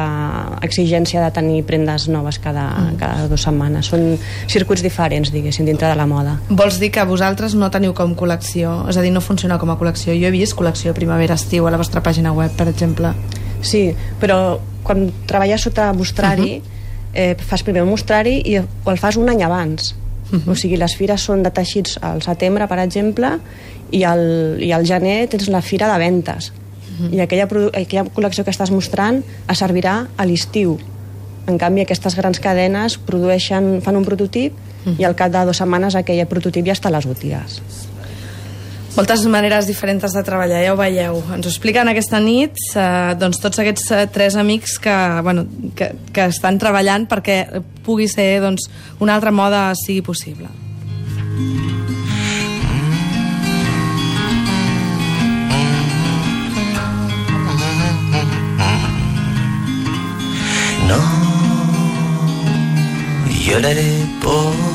exigència 0.63 1.25
de 1.25 1.35
tenir 1.35 1.65
prendes 1.67 2.07
noves 2.09 2.39
cada, 2.39 2.69
cada 3.01 3.27
dues 3.29 3.45
setmanes. 3.45 3.91
Són 3.91 4.15
circuits 4.51 4.85
diferents, 4.87 5.33
diguéssim, 5.35 5.67
dintre 5.67 5.91
de 5.91 5.99
la 5.99 6.07
moda. 6.07 6.39
Vols 6.49 6.79
dir 6.81 6.93
que 6.95 7.05
vosaltres 7.09 7.57
no 7.59 7.71
teniu 7.75 7.95
com 7.99 8.15
col·lecció, 8.19 8.85
és 8.91 8.99
a 9.01 9.05
dir, 9.05 9.13
no 9.15 9.25
funciona 9.25 9.59
com 9.59 9.73
a 9.73 9.79
col·lecció. 9.81 10.15
Jo 10.15 10.31
he 10.31 10.35
vist 10.35 10.57
col·lecció 10.59 10.95
primavera-estiu 10.97 11.67
a 11.67 11.75
la 11.75 11.81
vostra 11.81 12.05
pàgina 12.05 12.35
web, 12.37 12.55
per 12.57 12.69
exemple. 12.71 13.15
Sí, 13.62 13.95
però 14.21 14.59
quan 14.83 15.11
treballes 15.29 15.62
sota 15.62 15.93
mostrari, 15.93 16.59
uh 16.59 16.62
-huh. 16.62 17.14
eh, 17.14 17.37
fas 17.37 17.62
primer 17.62 17.83
un 17.83 17.90
mostrari 17.90 18.43
i 18.45 18.55
el 18.57 18.99
fas 18.99 19.17
un 19.17 19.29
any 19.29 19.43
abans. 19.43 19.95
Uh 20.33 20.38
-huh. 20.38 20.50
O 20.52 20.55
sigui, 20.55 20.76
les 20.76 20.97
fires 20.97 21.21
són 21.21 21.43
de 21.43 21.50
teixits 21.50 21.99
al 22.02 22.23
setembre, 22.23 22.67
per 22.69 22.79
exemple, 22.79 23.38
i 23.90 24.05
al, 24.05 24.57
i 24.61 24.73
al 24.73 24.87
gener 24.87 25.29
tens 25.29 25.49
la 25.49 25.61
fira 25.61 25.93
de 25.93 25.99
ventes. 25.99 26.52
Uh 26.52 27.07
-huh. 27.07 27.14
I 27.14 27.21
aquella, 27.21 27.45
aquella 27.45 28.05
col·lecció 28.05 28.45
que 28.45 28.50
estàs 28.50 28.71
mostrant 28.71 29.23
es 29.49 29.59
servirà 29.59 30.07
a 30.17 30.25
l'estiu. 30.25 30.79
En 31.47 31.59
canvi, 31.59 31.81
aquestes 31.81 32.14
grans 32.17 32.38
cadenes 32.38 32.99
produeixen, 32.99 33.81
fan 33.83 33.97
un 33.97 34.05
prototip 34.05 34.52
uh 34.52 34.93
-huh. 34.93 35.00
i 35.00 35.05
al 35.05 35.14
cap 35.14 35.33
de 35.33 35.45
dues 35.45 35.57
setmanes 35.57 35.95
aquell 35.95 36.26
prototip 36.26 36.67
ja 36.67 36.73
està 36.73 36.87
a 36.87 36.90
les 36.90 37.07
botigues. 37.07 37.62
Moltes 38.91 39.23
maneres 39.31 39.69
diferents 39.71 40.13
de 40.13 40.23
treballar, 40.27 40.65
ja 40.65 40.73
ho 40.75 40.79
veieu. 40.79 41.21
Ens 41.35 41.47
ho 41.47 41.51
expliquen 41.53 41.89
aquesta 41.89 42.19
nit 42.21 42.59
eh, 42.75 43.13
doncs 43.21 43.39
tots 43.43 43.63
aquests 43.63 43.93
eh, 43.95 44.07
tres 44.11 44.35
amics 44.41 44.79
que, 44.83 44.97
bueno, 45.23 45.47
que, 45.79 45.93
que 46.13 46.27
estan 46.33 46.59
treballant 46.59 47.07
perquè 47.11 47.63
pugui 47.87 48.11
ser 48.11 48.41
doncs, 48.43 48.67
una 48.99 49.15
altra 49.15 49.31
moda 49.31 49.71
sigui 49.79 50.03
possible. 50.03 50.51
No 60.91 61.01
lloraré 63.47 63.89
por. 64.21 64.70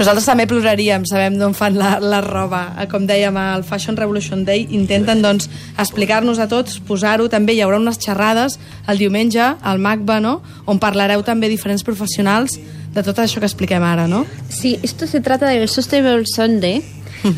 Nosaltres 0.00 0.24
també 0.24 0.46
ploraríem, 0.48 1.02
sabem 1.04 1.34
d'on 1.36 1.52
fan 1.52 1.74
la, 1.76 1.98
la 2.00 2.22
roba. 2.24 2.62
Eh, 2.80 2.86
Com 2.88 3.04
dèiem, 3.06 3.36
al 3.36 3.64
Fashion 3.68 3.98
Revolution 4.00 4.46
Day 4.48 4.66
intenten 4.72 5.20
doncs, 5.20 5.50
explicar-nos 5.76 6.40
a 6.40 6.46
tots, 6.48 6.78
posar-ho 6.88 7.28
també. 7.28 7.52
Hi 7.52 7.60
haurà 7.66 7.76
unes 7.76 7.98
xerrades 8.00 8.56
el 8.88 8.96
diumenge 9.02 9.42
al 9.60 9.78
MACBA, 9.78 10.20
no? 10.24 10.38
on 10.64 10.80
parlareu 10.80 11.20
també 11.26 11.50
diferents 11.52 11.84
professionals 11.84 12.56
de 12.94 13.02
tot 13.06 13.18
això 13.22 13.38
que 13.42 13.46
expliquem 13.46 13.84
ara, 13.84 14.08
no? 14.08 14.24
Sí, 14.48 14.78
esto 14.82 15.06
se 15.06 15.20
trata 15.20 15.46
del 15.52 15.68
Sustainable 15.68 16.24
Sunday. 16.26 16.80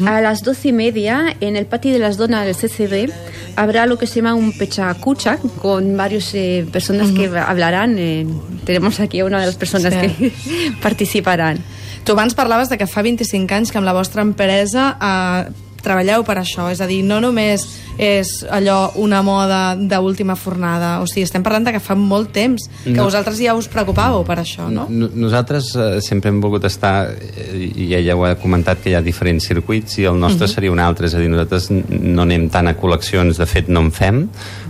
A 0.06 0.20
las 0.20 0.44
doce 0.44 0.68
y 0.68 0.72
media, 0.72 1.34
en 1.40 1.56
el 1.56 1.66
patio 1.66 1.92
de 1.92 1.98
las 1.98 2.16
donas 2.16 2.46
del 2.46 2.54
CCB, 2.54 3.10
habrá 3.56 3.84
lo 3.86 3.98
que 3.98 4.06
se 4.06 4.20
llama 4.22 4.34
un 4.34 4.52
pechacucha 4.56 5.38
con 5.60 5.96
varias 5.96 6.30
personas 6.70 7.10
que 7.10 7.26
hablarán. 7.36 7.96
eh, 7.98 8.24
tenemos 8.64 9.00
aquí 9.00 9.18
a 9.18 9.24
una 9.24 9.40
de 9.40 9.46
las 9.46 9.56
personas 9.56 9.92
Sí. 9.92 9.98
que 10.30 10.32
participarán. 10.82 11.58
Tu 12.04 12.12
abans 12.12 12.34
parlaves 12.34 12.68
de 12.68 12.78
que 12.78 12.86
fa 12.90 13.02
25 13.02 13.54
anys 13.54 13.70
que 13.70 13.78
amb 13.78 13.86
la 13.86 13.94
vostra 13.94 14.22
empresa 14.26 14.96
eh, 14.98 15.52
treballeu 15.82 16.22
per 16.22 16.36
això, 16.38 16.68
és 16.70 16.78
a 16.78 16.86
dir, 16.86 17.00
no 17.02 17.16
només 17.18 17.64
és 17.98 18.28
allò 18.54 18.92
una 19.02 19.18
moda 19.26 19.74
d'última 19.76 20.36
fornada, 20.38 20.92
o 21.02 21.08
sigui, 21.10 21.24
estem 21.26 21.42
parlant 21.42 21.66
de 21.66 21.72
que 21.74 21.80
fa 21.82 21.96
molt 21.98 22.30
temps 22.32 22.68
que 22.84 22.92
No. 22.94 23.04
vosaltres 23.08 23.40
ja 23.42 23.52
us 23.58 23.66
preocupàveu 23.68 24.22
per 24.24 24.36
això, 24.38 24.68
no? 24.70 24.86
No- 24.88 25.10
Nosaltres 25.12 25.72
eh, 25.74 26.00
sempre 26.00 26.30
hem 26.30 26.38
volgut 26.40 26.64
estar, 26.70 27.10
eh, 27.10 27.72
i 27.74 27.88
ella 27.98 28.14
ho 28.14 28.22
ha 28.24 28.36
comentat, 28.38 28.78
que 28.80 28.90
hi 28.90 28.94
ha 28.94 29.02
diferents 29.02 29.44
circuits, 29.50 29.98
i 29.98 30.06
el 30.06 30.18
nostre 30.22 30.46
seria 30.48 30.70
un 30.70 30.78
altre, 30.78 31.06
és 31.10 31.14
a 31.14 31.18
dir, 31.18 31.28
nosaltres 31.28 31.66
no 31.74 32.22
anem 32.22 32.46
tant 32.48 32.70
a 32.70 32.76
col·leccions, 32.78 33.36
de 33.42 33.46
fet 33.50 33.68
no 33.68 33.80
en 33.82 33.90
fem, 33.92 34.22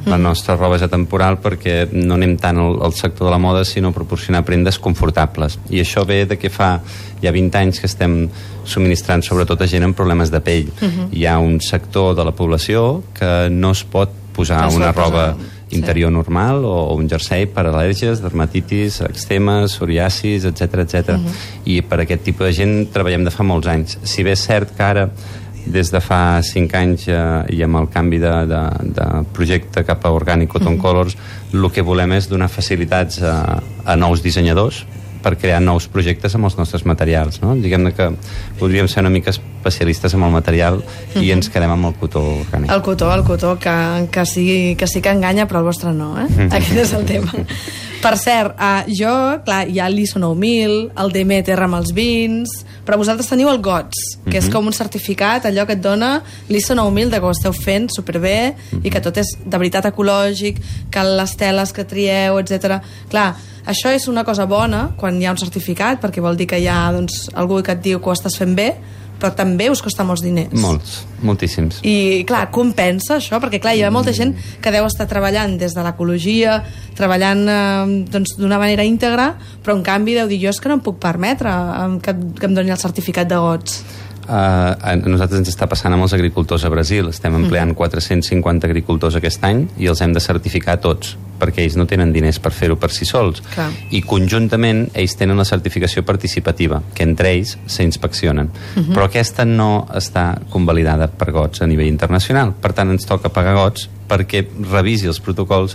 la 0.09 0.17
nostra 0.19 0.57
roba 0.57 0.77
és 0.81 0.83
atemporal 0.89 1.37
perquè 1.45 1.91
no 1.93 2.15
anem 2.17 2.39
tant 2.41 2.57
al, 2.59 2.81
al 2.89 2.93
sector 2.97 3.29
de 3.29 3.37
la 3.37 3.39
moda, 3.39 3.65
sinó 3.69 3.93
a 3.93 3.93
proporcionar 3.93 4.45
prendes 4.49 4.79
confortables. 4.81 5.59
I 5.71 5.85
això 5.85 6.07
ve 6.09 6.25
de 6.27 6.39
que 6.41 6.49
fa 6.51 6.81
ja 7.23 7.33
20 7.33 7.59
anys 7.59 7.81
que 7.81 7.88
estem 7.91 8.26
subministrant 8.64 9.25
sobretot 9.25 9.62
a 9.62 9.69
gent 9.71 9.87
amb 9.87 9.97
problemes 9.97 10.33
de 10.33 10.41
pell. 10.45 10.71
Hi 11.12 11.26
ha 11.26 11.38
un 11.38 11.61
sector 11.61 12.17
de 12.19 12.25
la 12.26 12.35
població 12.37 13.02
que 13.14 13.49
no 13.50 13.73
es 13.73 13.85
pot 13.85 14.11
posar 14.33 14.67
es 14.67 14.75
pot 14.75 14.81
una 14.81 14.93
roba 14.93 15.35
posar, 15.35 15.50
sí. 15.69 15.76
interior 15.76 16.12
normal 16.12 16.64
o, 16.64 16.73
o 16.93 16.97
un 16.97 17.09
jersei 17.09 17.47
per 17.47 17.67
al·lèrgies, 17.69 18.23
dermatitis, 18.25 19.00
ectemes, 19.09 19.76
psoriasis, 19.76 20.49
etc 20.49 20.83
etc. 20.87 21.21
I 21.64 21.83
per 21.83 22.02
aquest 22.02 22.26
tipus 22.29 22.49
de 22.49 22.57
gent 22.62 22.75
treballem 22.95 23.25
de 23.29 23.35
fa 23.35 23.47
molts 23.47 23.71
anys. 23.71 23.99
Si 24.02 24.25
bé 24.26 24.37
és 24.37 24.45
cert 24.49 24.75
que 24.76 24.85
ara 24.88 25.09
des 25.67 25.93
de 25.95 26.00
fa 26.02 26.43
5 26.43 26.75
anys 26.75 27.07
eh, 27.09 27.55
i 27.55 27.62
amb 27.62 27.79
el 27.79 27.87
canvi 27.93 28.19
de, 28.19 28.33
de, 28.50 28.62
de 28.97 29.07
projecte 29.35 29.85
cap 29.87 30.05
a 30.05 30.11
Organic 30.11 30.50
Cotton 30.50 30.79
Colors 30.79 31.14
el 31.55 31.69
que 31.71 31.85
volem 31.87 32.17
és 32.17 32.26
donar 32.26 32.50
facilitats 32.50 33.21
a, 33.23 33.61
a 33.87 33.97
nous 33.97 34.25
dissenyadors 34.25 34.83
per 35.23 35.37
crear 35.38 35.61
nous 35.62 35.88
projectes 35.93 36.35
amb 36.37 36.49
els 36.50 36.59
nostres 36.59 36.85
materials 36.88 37.41
no? 37.43 37.55
diguem-ne 37.59 37.95
que 37.97 38.11
podríem 38.61 38.91
ser 38.91 39.05
una 39.05 39.12
mica 39.14 39.33
especialistes 39.33 40.17
amb 40.19 40.29
el 40.29 40.35
material 40.35 40.83
i 41.21 41.31
ens 41.35 41.50
quedem 41.52 41.71
amb 41.71 41.93
el 41.93 41.97
cotó 42.00 42.25
orgànic 42.41 42.73
El 42.73 42.83
cotó, 42.83 43.12
el 43.14 43.25
cotó, 43.25 43.57
que, 43.59 43.76
que, 44.11 44.26
sí, 44.26 44.75
que 44.79 44.87
sí 44.87 45.02
que 45.02 45.14
enganya, 45.14 45.47
però 45.49 45.62
el 45.62 45.71
vostre 45.71 45.93
no, 45.95 46.14
eh? 46.19 46.29
Aquest 46.50 46.79
és 46.87 46.93
el 46.99 47.07
tema. 47.09 47.45
Per 48.03 48.17
cert, 48.19 48.57
uh, 48.59 48.83
jo, 48.91 49.13
clar, 49.47 49.69
hi 49.71 49.79
ha 49.79 49.87
l'ISO 49.87 50.19
9000, 50.19 50.73
el 50.99 51.13
Demeter 51.15 51.55
amb 51.63 51.77
els 51.79 51.93
vins, 51.95 52.51
però 52.83 52.97
vosaltres 52.99 53.29
teniu 53.31 53.47
el 53.47 53.61
GOTS, 53.63 54.01
que 54.27 54.41
és 54.41 54.49
com 54.51 54.67
un 54.67 54.75
certificat, 54.75 55.47
allò 55.47 55.63
que 55.69 55.77
et 55.77 55.85
dona 55.85 56.17
l'ISO 56.51 56.75
9000 56.75 57.13
de 57.13 57.21
que 57.23 57.29
ho 57.29 57.31
esteu 57.31 57.55
fent 57.55 57.87
superbé 57.95 58.57
i 58.83 58.91
que 58.91 59.03
tot 59.05 59.21
és 59.23 59.31
de 59.45 59.55
veritat 59.55 59.87
ecològic, 59.93 60.59
que 60.91 61.05
les 61.07 61.37
teles 61.39 61.71
que 61.71 61.87
trieu, 61.87 62.41
etc. 62.43 62.81
Clar, 63.13 63.29
això 63.71 63.95
és 63.95 64.09
una 64.11 64.27
cosa 64.27 64.49
bona 64.51 64.89
quan 64.99 65.23
hi 65.23 65.31
ha 65.31 65.37
un 65.37 65.39
certificat, 65.39 66.03
perquè 66.03 66.25
vol 66.25 66.35
dir 66.35 66.51
que 66.51 66.59
hi 66.59 66.67
ha 66.67 66.81
doncs, 66.91 67.29
algú 67.39 67.63
que 67.63 67.77
et 67.77 67.87
diu 67.87 68.03
que 68.03 68.11
ho 68.11 68.19
estàs 68.19 68.35
fent 68.43 68.59
bé, 68.59 68.73
però 69.23 69.31
també 69.38 69.69
us 69.71 69.83
costa 69.85 70.02
molts 70.07 70.25
diners. 70.25 70.50
Molts, 70.59 70.97
moltíssims. 71.23 71.79
I, 71.87 72.25
clar, 72.26 72.49
compensa 72.55 73.21
això? 73.21 73.38
Perquè, 73.43 73.61
clar, 73.62 73.76
hi 73.79 73.85
ha 73.87 73.93
molta 73.95 74.14
gent 74.17 74.35
que 74.62 74.73
deu 74.75 74.88
estar 74.88 75.07
treballant 75.11 75.55
des 75.61 75.76
de 75.76 75.85
l'ecologia, 75.87 76.59
treballant 76.99 77.45
eh, 77.47 77.97
doncs, 78.11 78.35
d'una 78.41 78.59
manera 78.59 78.87
íntegra, 78.88 79.33
però, 79.62 79.79
en 79.79 79.85
canvi, 79.87 80.19
deu 80.19 80.31
dir, 80.31 80.41
jo 80.43 80.50
és 80.50 80.59
que 80.59 80.73
no 80.73 80.81
em 80.81 80.83
puc 80.85 80.99
permetre 81.02 81.52
eh, 81.52 81.91
que, 82.02 82.17
que 82.41 82.50
em 82.50 82.59
doni 82.59 82.75
el 82.75 82.83
certificat 82.83 83.31
de 83.31 83.38
gots. 83.38 83.85
Uh, 84.23 84.79
a 84.79 84.95
nosaltres 85.02 85.41
ens 85.41 85.50
està 85.50 85.67
passant 85.67 85.93
amb 85.95 86.05
els 86.07 86.14
agricultors 86.14 86.62
a 86.64 86.71
Brasil. 86.71 87.09
Estem 87.11 87.35
empleant 87.41 87.75
450 87.75 88.69
agricultors 88.69 89.17
aquest 89.19 89.43
any 89.49 89.64
i 89.83 89.91
els 89.91 90.02
hem 90.05 90.14
de 90.14 90.23
certificar 90.23 90.76
tots, 90.85 91.17
perquè 91.41 91.64
ells 91.64 91.75
no 91.79 91.88
tenen 91.91 92.12
diners 92.14 92.38
per 92.43 92.52
fer-ho 92.55 92.76
per 92.79 92.93
si 92.95 93.09
sols. 93.09 93.43
Clar. 93.55 93.67
I 93.91 94.02
conjuntament 94.07 94.85
ells 94.95 95.17
tenen 95.19 95.41
la 95.41 95.49
certificació 95.49 96.05
participativa, 96.07 96.79
que 96.95 97.02
entre 97.02 97.33
ells 97.35 97.57
s'inspeccionen. 97.67 98.52
Però 98.93 99.09
aquesta 99.09 99.47
no 99.49 99.88
està 99.91 100.29
convalidada 100.52 101.11
per 101.11 101.33
GOTS 101.35 101.67
a 101.67 101.71
nivell 101.71 101.91
internacional. 101.91 102.55
Per 102.55 102.73
tant, 102.79 102.95
ens 102.95 103.09
toca 103.09 103.33
pagar 103.35 103.57
GOTS 103.59 103.91
perquè 104.12 104.45
revisi 104.71 105.09
els 105.09 105.23
protocols 105.25 105.75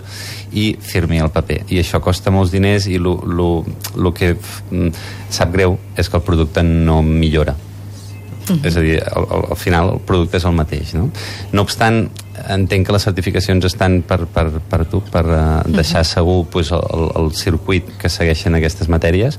i 0.56 0.70
firmi 0.80 1.20
el 1.20 1.32
paper. 1.34 1.64
I 1.74 1.82
això 1.82 2.00
costa 2.00 2.32
molts 2.32 2.54
diners 2.54 2.88
i 2.88 2.96
el 2.96 4.12
que 4.16 4.34
mm, 4.38 4.92
sap 5.28 5.52
greu 5.52 5.76
és 5.98 6.08
que 6.08 6.16
el 6.16 6.24
producte 6.24 6.62
no 6.64 7.02
millora. 7.02 7.56
És 8.64 8.76
a 8.76 8.84
dir, 8.84 8.96
al, 9.02 9.26
al, 9.28 9.44
al 9.52 9.60
final 9.60 9.94
el 9.94 10.00
producte 10.06 10.38
és 10.40 10.46
el 10.48 10.56
mateix, 10.56 10.94
no? 10.96 11.08
No 11.52 11.64
obstant, 11.66 12.06
entenc 12.48 12.86
que 12.86 12.94
les 12.94 13.04
certificacions 13.04 13.64
estan 13.68 14.00
per, 14.06 14.20
per, 14.32 14.46
per 14.70 14.84
tu, 14.90 15.00
per 15.12 15.24
uh, 15.26 15.40
deixar 15.74 16.04
segur 16.06 16.44
pues, 16.52 16.70
el, 16.72 17.08
el 17.18 17.32
circuit 17.36 17.90
que 18.00 18.10
segueixen 18.12 18.56
aquestes 18.58 18.88
matèries 18.88 19.38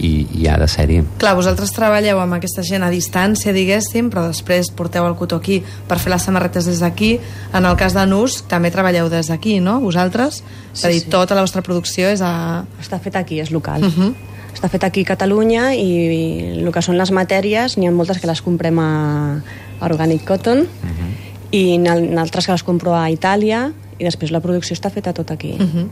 i, 0.00 0.26
i 0.40 0.46
ha 0.48 0.56
de 0.60 0.68
ser-hi. 0.70 1.00
Clar, 1.20 1.34
vosaltres 1.38 1.72
treballeu 1.76 2.20
amb 2.22 2.38
aquesta 2.38 2.64
gent 2.66 2.84
a 2.86 2.90
distància, 2.92 3.54
diguéssim, 3.56 4.08
però 4.12 4.26
després 4.30 4.72
porteu 4.76 5.06
el 5.06 5.16
cotó 5.18 5.40
aquí 5.40 5.60
per 5.88 6.00
fer 6.00 6.14
les 6.14 6.24
samarretes 6.26 6.68
des 6.70 6.80
d'aquí. 6.82 7.12
En 7.56 7.68
el 7.68 7.76
cas 7.80 7.96
de 7.96 8.06
Nus, 8.08 8.40
també 8.50 8.72
treballeu 8.74 9.10
des 9.12 9.30
d'aquí, 9.32 9.58
no? 9.60 9.78
Vosaltres? 9.84 10.42
és 10.70 10.84
a 10.84 10.88
dir, 10.88 11.00
sí. 11.02 11.10
tota 11.10 11.34
la 11.34 11.42
vostra 11.42 11.62
producció 11.66 12.08
és 12.10 12.22
a... 12.22 12.62
Està 12.80 13.00
fet 13.02 13.16
aquí, 13.18 13.40
és 13.42 13.50
local. 13.50 13.82
Uh 13.84 13.90
-huh. 13.90 14.29
Està 14.52 14.68
fet 14.68 14.84
aquí 14.84 15.02
a 15.02 15.12
Catalunya 15.14 15.74
i, 15.74 16.58
el 16.60 16.72
que 16.72 16.82
són 16.82 16.98
les 16.98 17.10
matèries, 17.10 17.76
n'hi 17.78 17.86
ha 17.86 17.92
moltes 17.94 18.18
que 18.20 18.26
les 18.26 18.42
comprem 18.42 18.78
a, 18.78 18.90
Organic 19.80 20.24
Cotton 20.24 20.58
uh 20.60 20.64
-huh. 20.64 21.10
i 21.50 21.78
n'al- 21.78 22.10
n'altres 22.10 22.46
que 22.46 22.52
les 22.52 22.62
compro 22.62 22.94
a 22.94 23.10
Itàlia 23.10 23.72
i 23.98 24.04
després 24.04 24.30
la 24.30 24.40
producció 24.40 24.74
està 24.74 24.90
feta 24.90 25.12
tot 25.12 25.30
aquí. 25.30 25.56
Uh 25.58 25.60
-huh. 25.60 25.88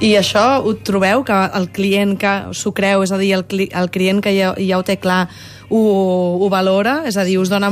I 0.00 0.16
això 0.16 0.62
ho 0.64 0.74
trobeu, 0.74 1.24
que 1.24 1.32
el 1.54 1.70
client 1.70 2.18
que 2.18 2.52
s'ho 2.52 2.72
creu, 2.72 3.02
és 3.02 3.12
a 3.12 3.18
dir, 3.18 3.32
el, 3.32 3.44
cli 3.44 3.68
el 3.72 3.90
client 3.90 4.20
que 4.20 4.32
ja, 4.38 4.54
ja 4.58 4.78
ho 4.78 4.82
té 4.82 4.96
clar, 4.96 5.28
ho, 5.70 6.38
ho 6.40 6.48
valora? 6.48 7.04
És 7.06 7.16
a 7.16 7.24
dir, 7.24 7.38
us 7.38 7.48
dona... 7.48 7.70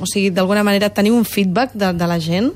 O 0.00 0.06
sigui, 0.06 0.30
d'alguna 0.30 0.62
manera 0.62 0.90
teniu 0.90 1.16
un 1.16 1.24
feedback 1.24 1.70
de, 1.74 1.92
de 1.92 2.06
la 2.06 2.20
gent? 2.20 2.52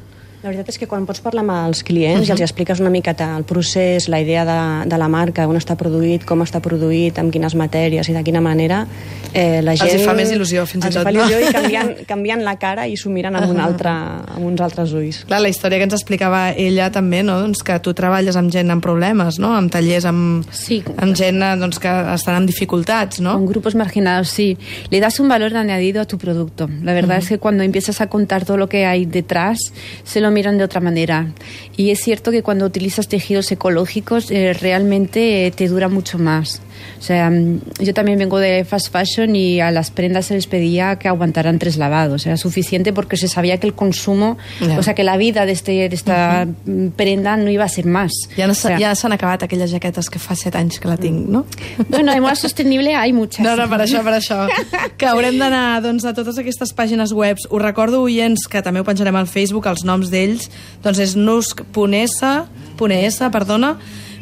La 0.46 0.52
veritat 0.52 0.68
és 0.70 0.76
que 0.78 0.86
quan 0.86 1.02
pots 1.08 1.18
parlar 1.18 1.42
amb 1.42 1.50
els 1.56 1.80
clients 1.82 2.20
uh 2.20 2.22
-huh. 2.22 2.28
i 2.28 2.32
els 2.32 2.40
expliques 2.40 2.78
una 2.78 2.90
miqueta 2.90 3.36
el 3.36 3.42
procés, 3.42 4.06
la 4.08 4.20
idea 4.20 4.44
de, 4.44 4.88
de 4.88 4.96
la 4.96 5.08
marca, 5.08 5.48
on 5.48 5.56
està 5.56 5.74
produït, 5.74 6.24
com 6.24 6.40
està 6.40 6.60
produït, 6.60 7.18
amb 7.18 7.32
quines 7.32 7.54
matèries 7.56 8.08
i 8.08 8.12
de 8.12 8.22
quina 8.22 8.40
manera, 8.40 8.86
eh, 9.32 9.60
la 9.60 9.72
Els 9.72 9.80
gent... 9.80 10.00
hi 10.00 10.04
fa 10.04 10.14
més 10.14 10.30
il·lusió, 10.30 10.64
fins 10.64 10.84
i 10.84 10.86
els 10.86 10.94
tot, 10.94 11.02
fa 11.02 11.10
no? 11.10 11.18
il·lusió 11.18 11.40
i 11.40 11.52
canviant, 11.52 11.90
canviant 12.12 12.44
la 12.44 12.56
cara 12.58 12.86
i 12.86 12.96
s'ho 12.96 13.10
miren 13.10 13.34
amb, 13.34 13.50
un 13.50 13.58
altre, 13.58 13.90
amb 13.90 14.44
uns 14.44 14.60
altres 14.60 14.92
ulls. 14.92 15.24
Clar, 15.24 15.40
la 15.40 15.48
història 15.48 15.78
que 15.78 15.84
ens 15.84 15.94
explicava 15.94 16.50
ella 16.52 16.92
també, 16.92 17.24
no? 17.24 17.40
doncs 17.40 17.64
que 17.64 17.80
tu 17.80 17.92
treballes 17.92 18.36
amb 18.36 18.48
gent 18.52 18.70
amb 18.70 18.80
problemes, 18.80 19.40
no? 19.40 19.52
amb 19.52 19.68
tallers 19.68 20.04
amb, 20.04 20.46
Sí. 20.52 20.84
amb 20.96 21.16
gent 21.16 21.42
eh, 21.42 21.56
doncs, 21.58 21.80
que 21.80 22.14
estan 22.14 22.36
amb 22.36 22.46
dificultats, 22.46 23.18
no? 23.20 23.32
Con 23.32 23.46
grupos 23.46 23.74
marginados, 23.74 24.28
sí. 24.28 24.56
Le 24.90 25.00
das 25.00 25.18
un 25.18 25.28
valor 25.28 25.56
añadido 25.56 26.00
a 26.02 26.04
tu 26.04 26.18
producto. 26.18 26.70
La 26.84 26.94
verdad 26.94 27.18
es 27.18 27.28
que 27.28 27.38
cuando 27.38 27.64
empiezas 27.64 28.00
a 28.00 28.06
contar 28.06 28.44
todo 28.44 28.56
lo 28.56 28.68
que 28.68 28.86
hay 28.86 29.06
detrás, 29.06 29.58
se 30.04 30.20
lo 30.20 30.30
miran 30.36 30.58
de 30.58 30.64
otra 30.64 30.80
manera. 30.80 31.32
Y 31.78 31.90
es 31.90 32.00
cierto 32.00 32.30
que 32.30 32.42
cuando 32.42 32.66
utilizas 32.66 33.08
tejidos 33.08 33.50
ecológicos, 33.50 34.30
eh, 34.30 34.52
realmente 34.52 35.46
eh, 35.46 35.50
te 35.50 35.66
dura 35.66 35.88
mucho 35.88 36.18
más. 36.18 36.60
O 36.98 37.02
sea, 37.02 37.30
mm, 37.30 37.60
yo 37.80 37.94
también 37.94 38.18
vengo 38.18 38.38
de 38.38 38.64
fast 38.64 38.90
fashion 38.90 39.36
y 39.36 39.60
a 39.60 39.70
las 39.70 39.90
prendas 39.90 40.26
se 40.26 40.34
les 40.34 40.46
pedía 40.46 40.96
que 40.98 41.08
aguantaran 41.08 41.58
tres 41.58 41.76
lavados. 41.76 42.26
Era 42.26 42.36
suficiente 42.36 42.92
porque 42.92 43.16
se 43.16 43.28
sabía 43.28 43.58
que 43.58 43.66
el 43.66 43.74
consumo, 43.74 44.38
Ya. 44.60 44.78
o 44.78 44.82
sea, 44.82 44.94
que 44.94 45.04
la 45.04 45.16
vida 45.16 45.46
de, 45.46 45.52
este, 45.52 45.88
de 45.88 45.94
esta 45.94 46.46
mm, 46.64 46.88
prenda 46.96 47.36
no 47.36 47.50
iba 47.50 47.64
a 47.64 47.68
ser 47.68 47.86
más. 47.86 48.12
Ja, 48.36 48.46
no 48.46 48.52
O 48.52 48.54
s'ha- 48.54 48.76
sea, 48.76 48.78
ja 48.78 48.94
s'han 48.94 49.12
acabat 49.12 49.42
aquelles 49.42 49.70
jaquetes 49.70 50.10
que 50.10 50.18
fa 50.18 50.34
set 50.36 50.54
anys 50.56 50.80
que 50.80 50.88
la 50.88 50.96
tinc, 50.96 51.28
no? 51.28 51.46
Bueno, 51.88 52.12
de 52.12 52.20
moda 52.20 52.34
sostenible 52.34 52.94
hay 52.94 53.12
muchas. 53.12 53.44
No, 53.44 53.56
no, 53.56 53.68
per 53.68 53.80
això, 53.82 54.02
per 54.02 54.14
això. 54.14 54.48
Que 54.96 55.06
haurem 55.06 55.38
d'anar 55.38 55.82
doncs, 55.82 56.04
a 56.04 56.14
totes 56.14 56.38
aquestes 56.38 56.74
pàgines 56.74 57.12
web. 57.12 57.36
Us 57.50 57.62
recordo, 57.62 58.02
oients, 58.02 58.46
que 58.48 58.62
també 58.62 58.80
ho 58.80 58.84
penjarem 58.84 59.14
al 59.16 59.26
Facebook, 59.26 59.66
els 59.66 59.84
noms 59.84 60.10
d'ells. 60.10 60.50
Doncs 60.82 60.98
és 60.98 61.16
nusk.s, 61.16 63.30
perdona, 63.32 63.76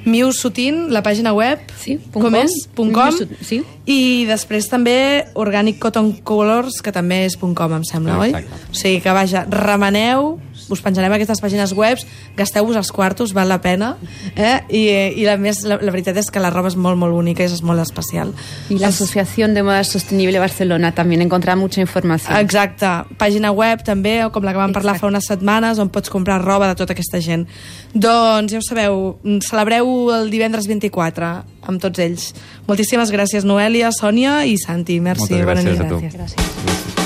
Miu 0.05 0.33
Sutin, 0.37 0.89
la 0.93 1.03
pàgina 1.05 1.33
web. 1.37 1.61
Sí, 1.81 1.97
punt 2.13 2.27
com 2.27 2.35
com. 2.35 2.41
és? 2.41 2.55
Punt 2.77 2.93
com. 2.95 3.21
Sí. 3.45 3.63
I 3.89 3.99
després 4.29 4.69
també 4.73 4.97
Organic 5.41 5.79
Cotton 5.81 6.13
Colors, 6.27 6.81
que 6.85 6.93
també 6.93 7.25
és 7.29 7.39
punt 7.41 7.55
com, 7.57 7.73
em 7.77 7.85
sembla, 7.89 8.19
oi? 8.21 8.35
Exacte. 8.35 8.61
O 8.71 8.79
sigui 8.81 9.01
que, 9.05 9.15
vaja, 9.17 9.45
remeneu, 9.51 10.35
us 10.71 10.81
penjarem 10.81 11.13
aquestes 11.13 11.41
pàgines 11.43 11.73
web, 11.77 11.99
gasteu-vos 12.37 12.77
els 12.77 12.91
quartos, 12.93 13.33
val 13.35 13.49
la 13.49 13.61
pena, 13.61 13.97
eh? 14.37 14.61
I, 14.71 14.83
i 15.21 15.25
la, 15.27 15.37
més, 15.37 15.63
la, 15.65 15.77
la 15.83 15.91
veritat 15.93 16.17
és 16.17 16.31
que 16.31 16.41
la 16.41 16.51
roba 16.51 16.69
és 16.69 16.77
molt, 16.77 16.97
molt 16.99 17.13
bonica 17.13 17.43
i 17.43 17.47
és 17.47 17.63
molt 17.63 17.81
especial. 17.83 18.33
Y 18.71 18.79
la 18.79 18.89
Es- 18.89 18.95
Asociación 19.01 19.55
de 19.55 19.63
Moda 19.63 19.85
Sostenible 19.85 20.39
Barcelona 20.39 20.93
también 20.95 21.21
encontrará 21.23 21.57
mucha 21.57 21.81
información. 21.81 22.37
Exacte. 22.39 22.87
Pàgina 23.19 23.51
web 23.53 23.83
també, 23.85 24.23
com 24.33 24.43
la 24.45 24.53
que 24.53 24.59
vam 24.59 24.73
parlar 24.73 24.95
fa 24.95 25.07
Exacte. 25.07 25.13
unes 25.13 25.27
setmanes, 25.27 25.79
on 25.79 25.89
pots 25.91 26.09
comprar 26.11 26.41
roba 26.43 26.69
de 26.69 26.75
tota 26.75 26.93
aquesta 26.95 27.21
gent. 27.21 27.47
Doncs, 27.93 28.53
ja 28.53 28.59
ho 28.59 28.63
sabeu, 28.63 29.19
mm, 29.23 29.39
celebreu 29.49 30.11
el 30.15 30.31
divendres 30.31 30.67
24 30.67 31.45
amb 31.67 31.81
tots 31.81 31.99
ells. 31.99 32.35
Moltíssimes 32.67 33.11
gràcies, 33.13 33.45
Noelia, 33.45 33.91
Sònia 33.93 34.45
i 34.47 34.57
Santi. 34.59 35.01
Merci, 35.01 35.35
Moltes 35.35 35.47
bona 35.47 35.63
gràcies 35.63 35.79
nit. 35.79 35.81
a 35.81 35.89
tu. 35.89 36.01
Gràcies. 36.19 37.04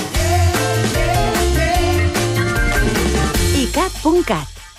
icat.cat 3.99 4.58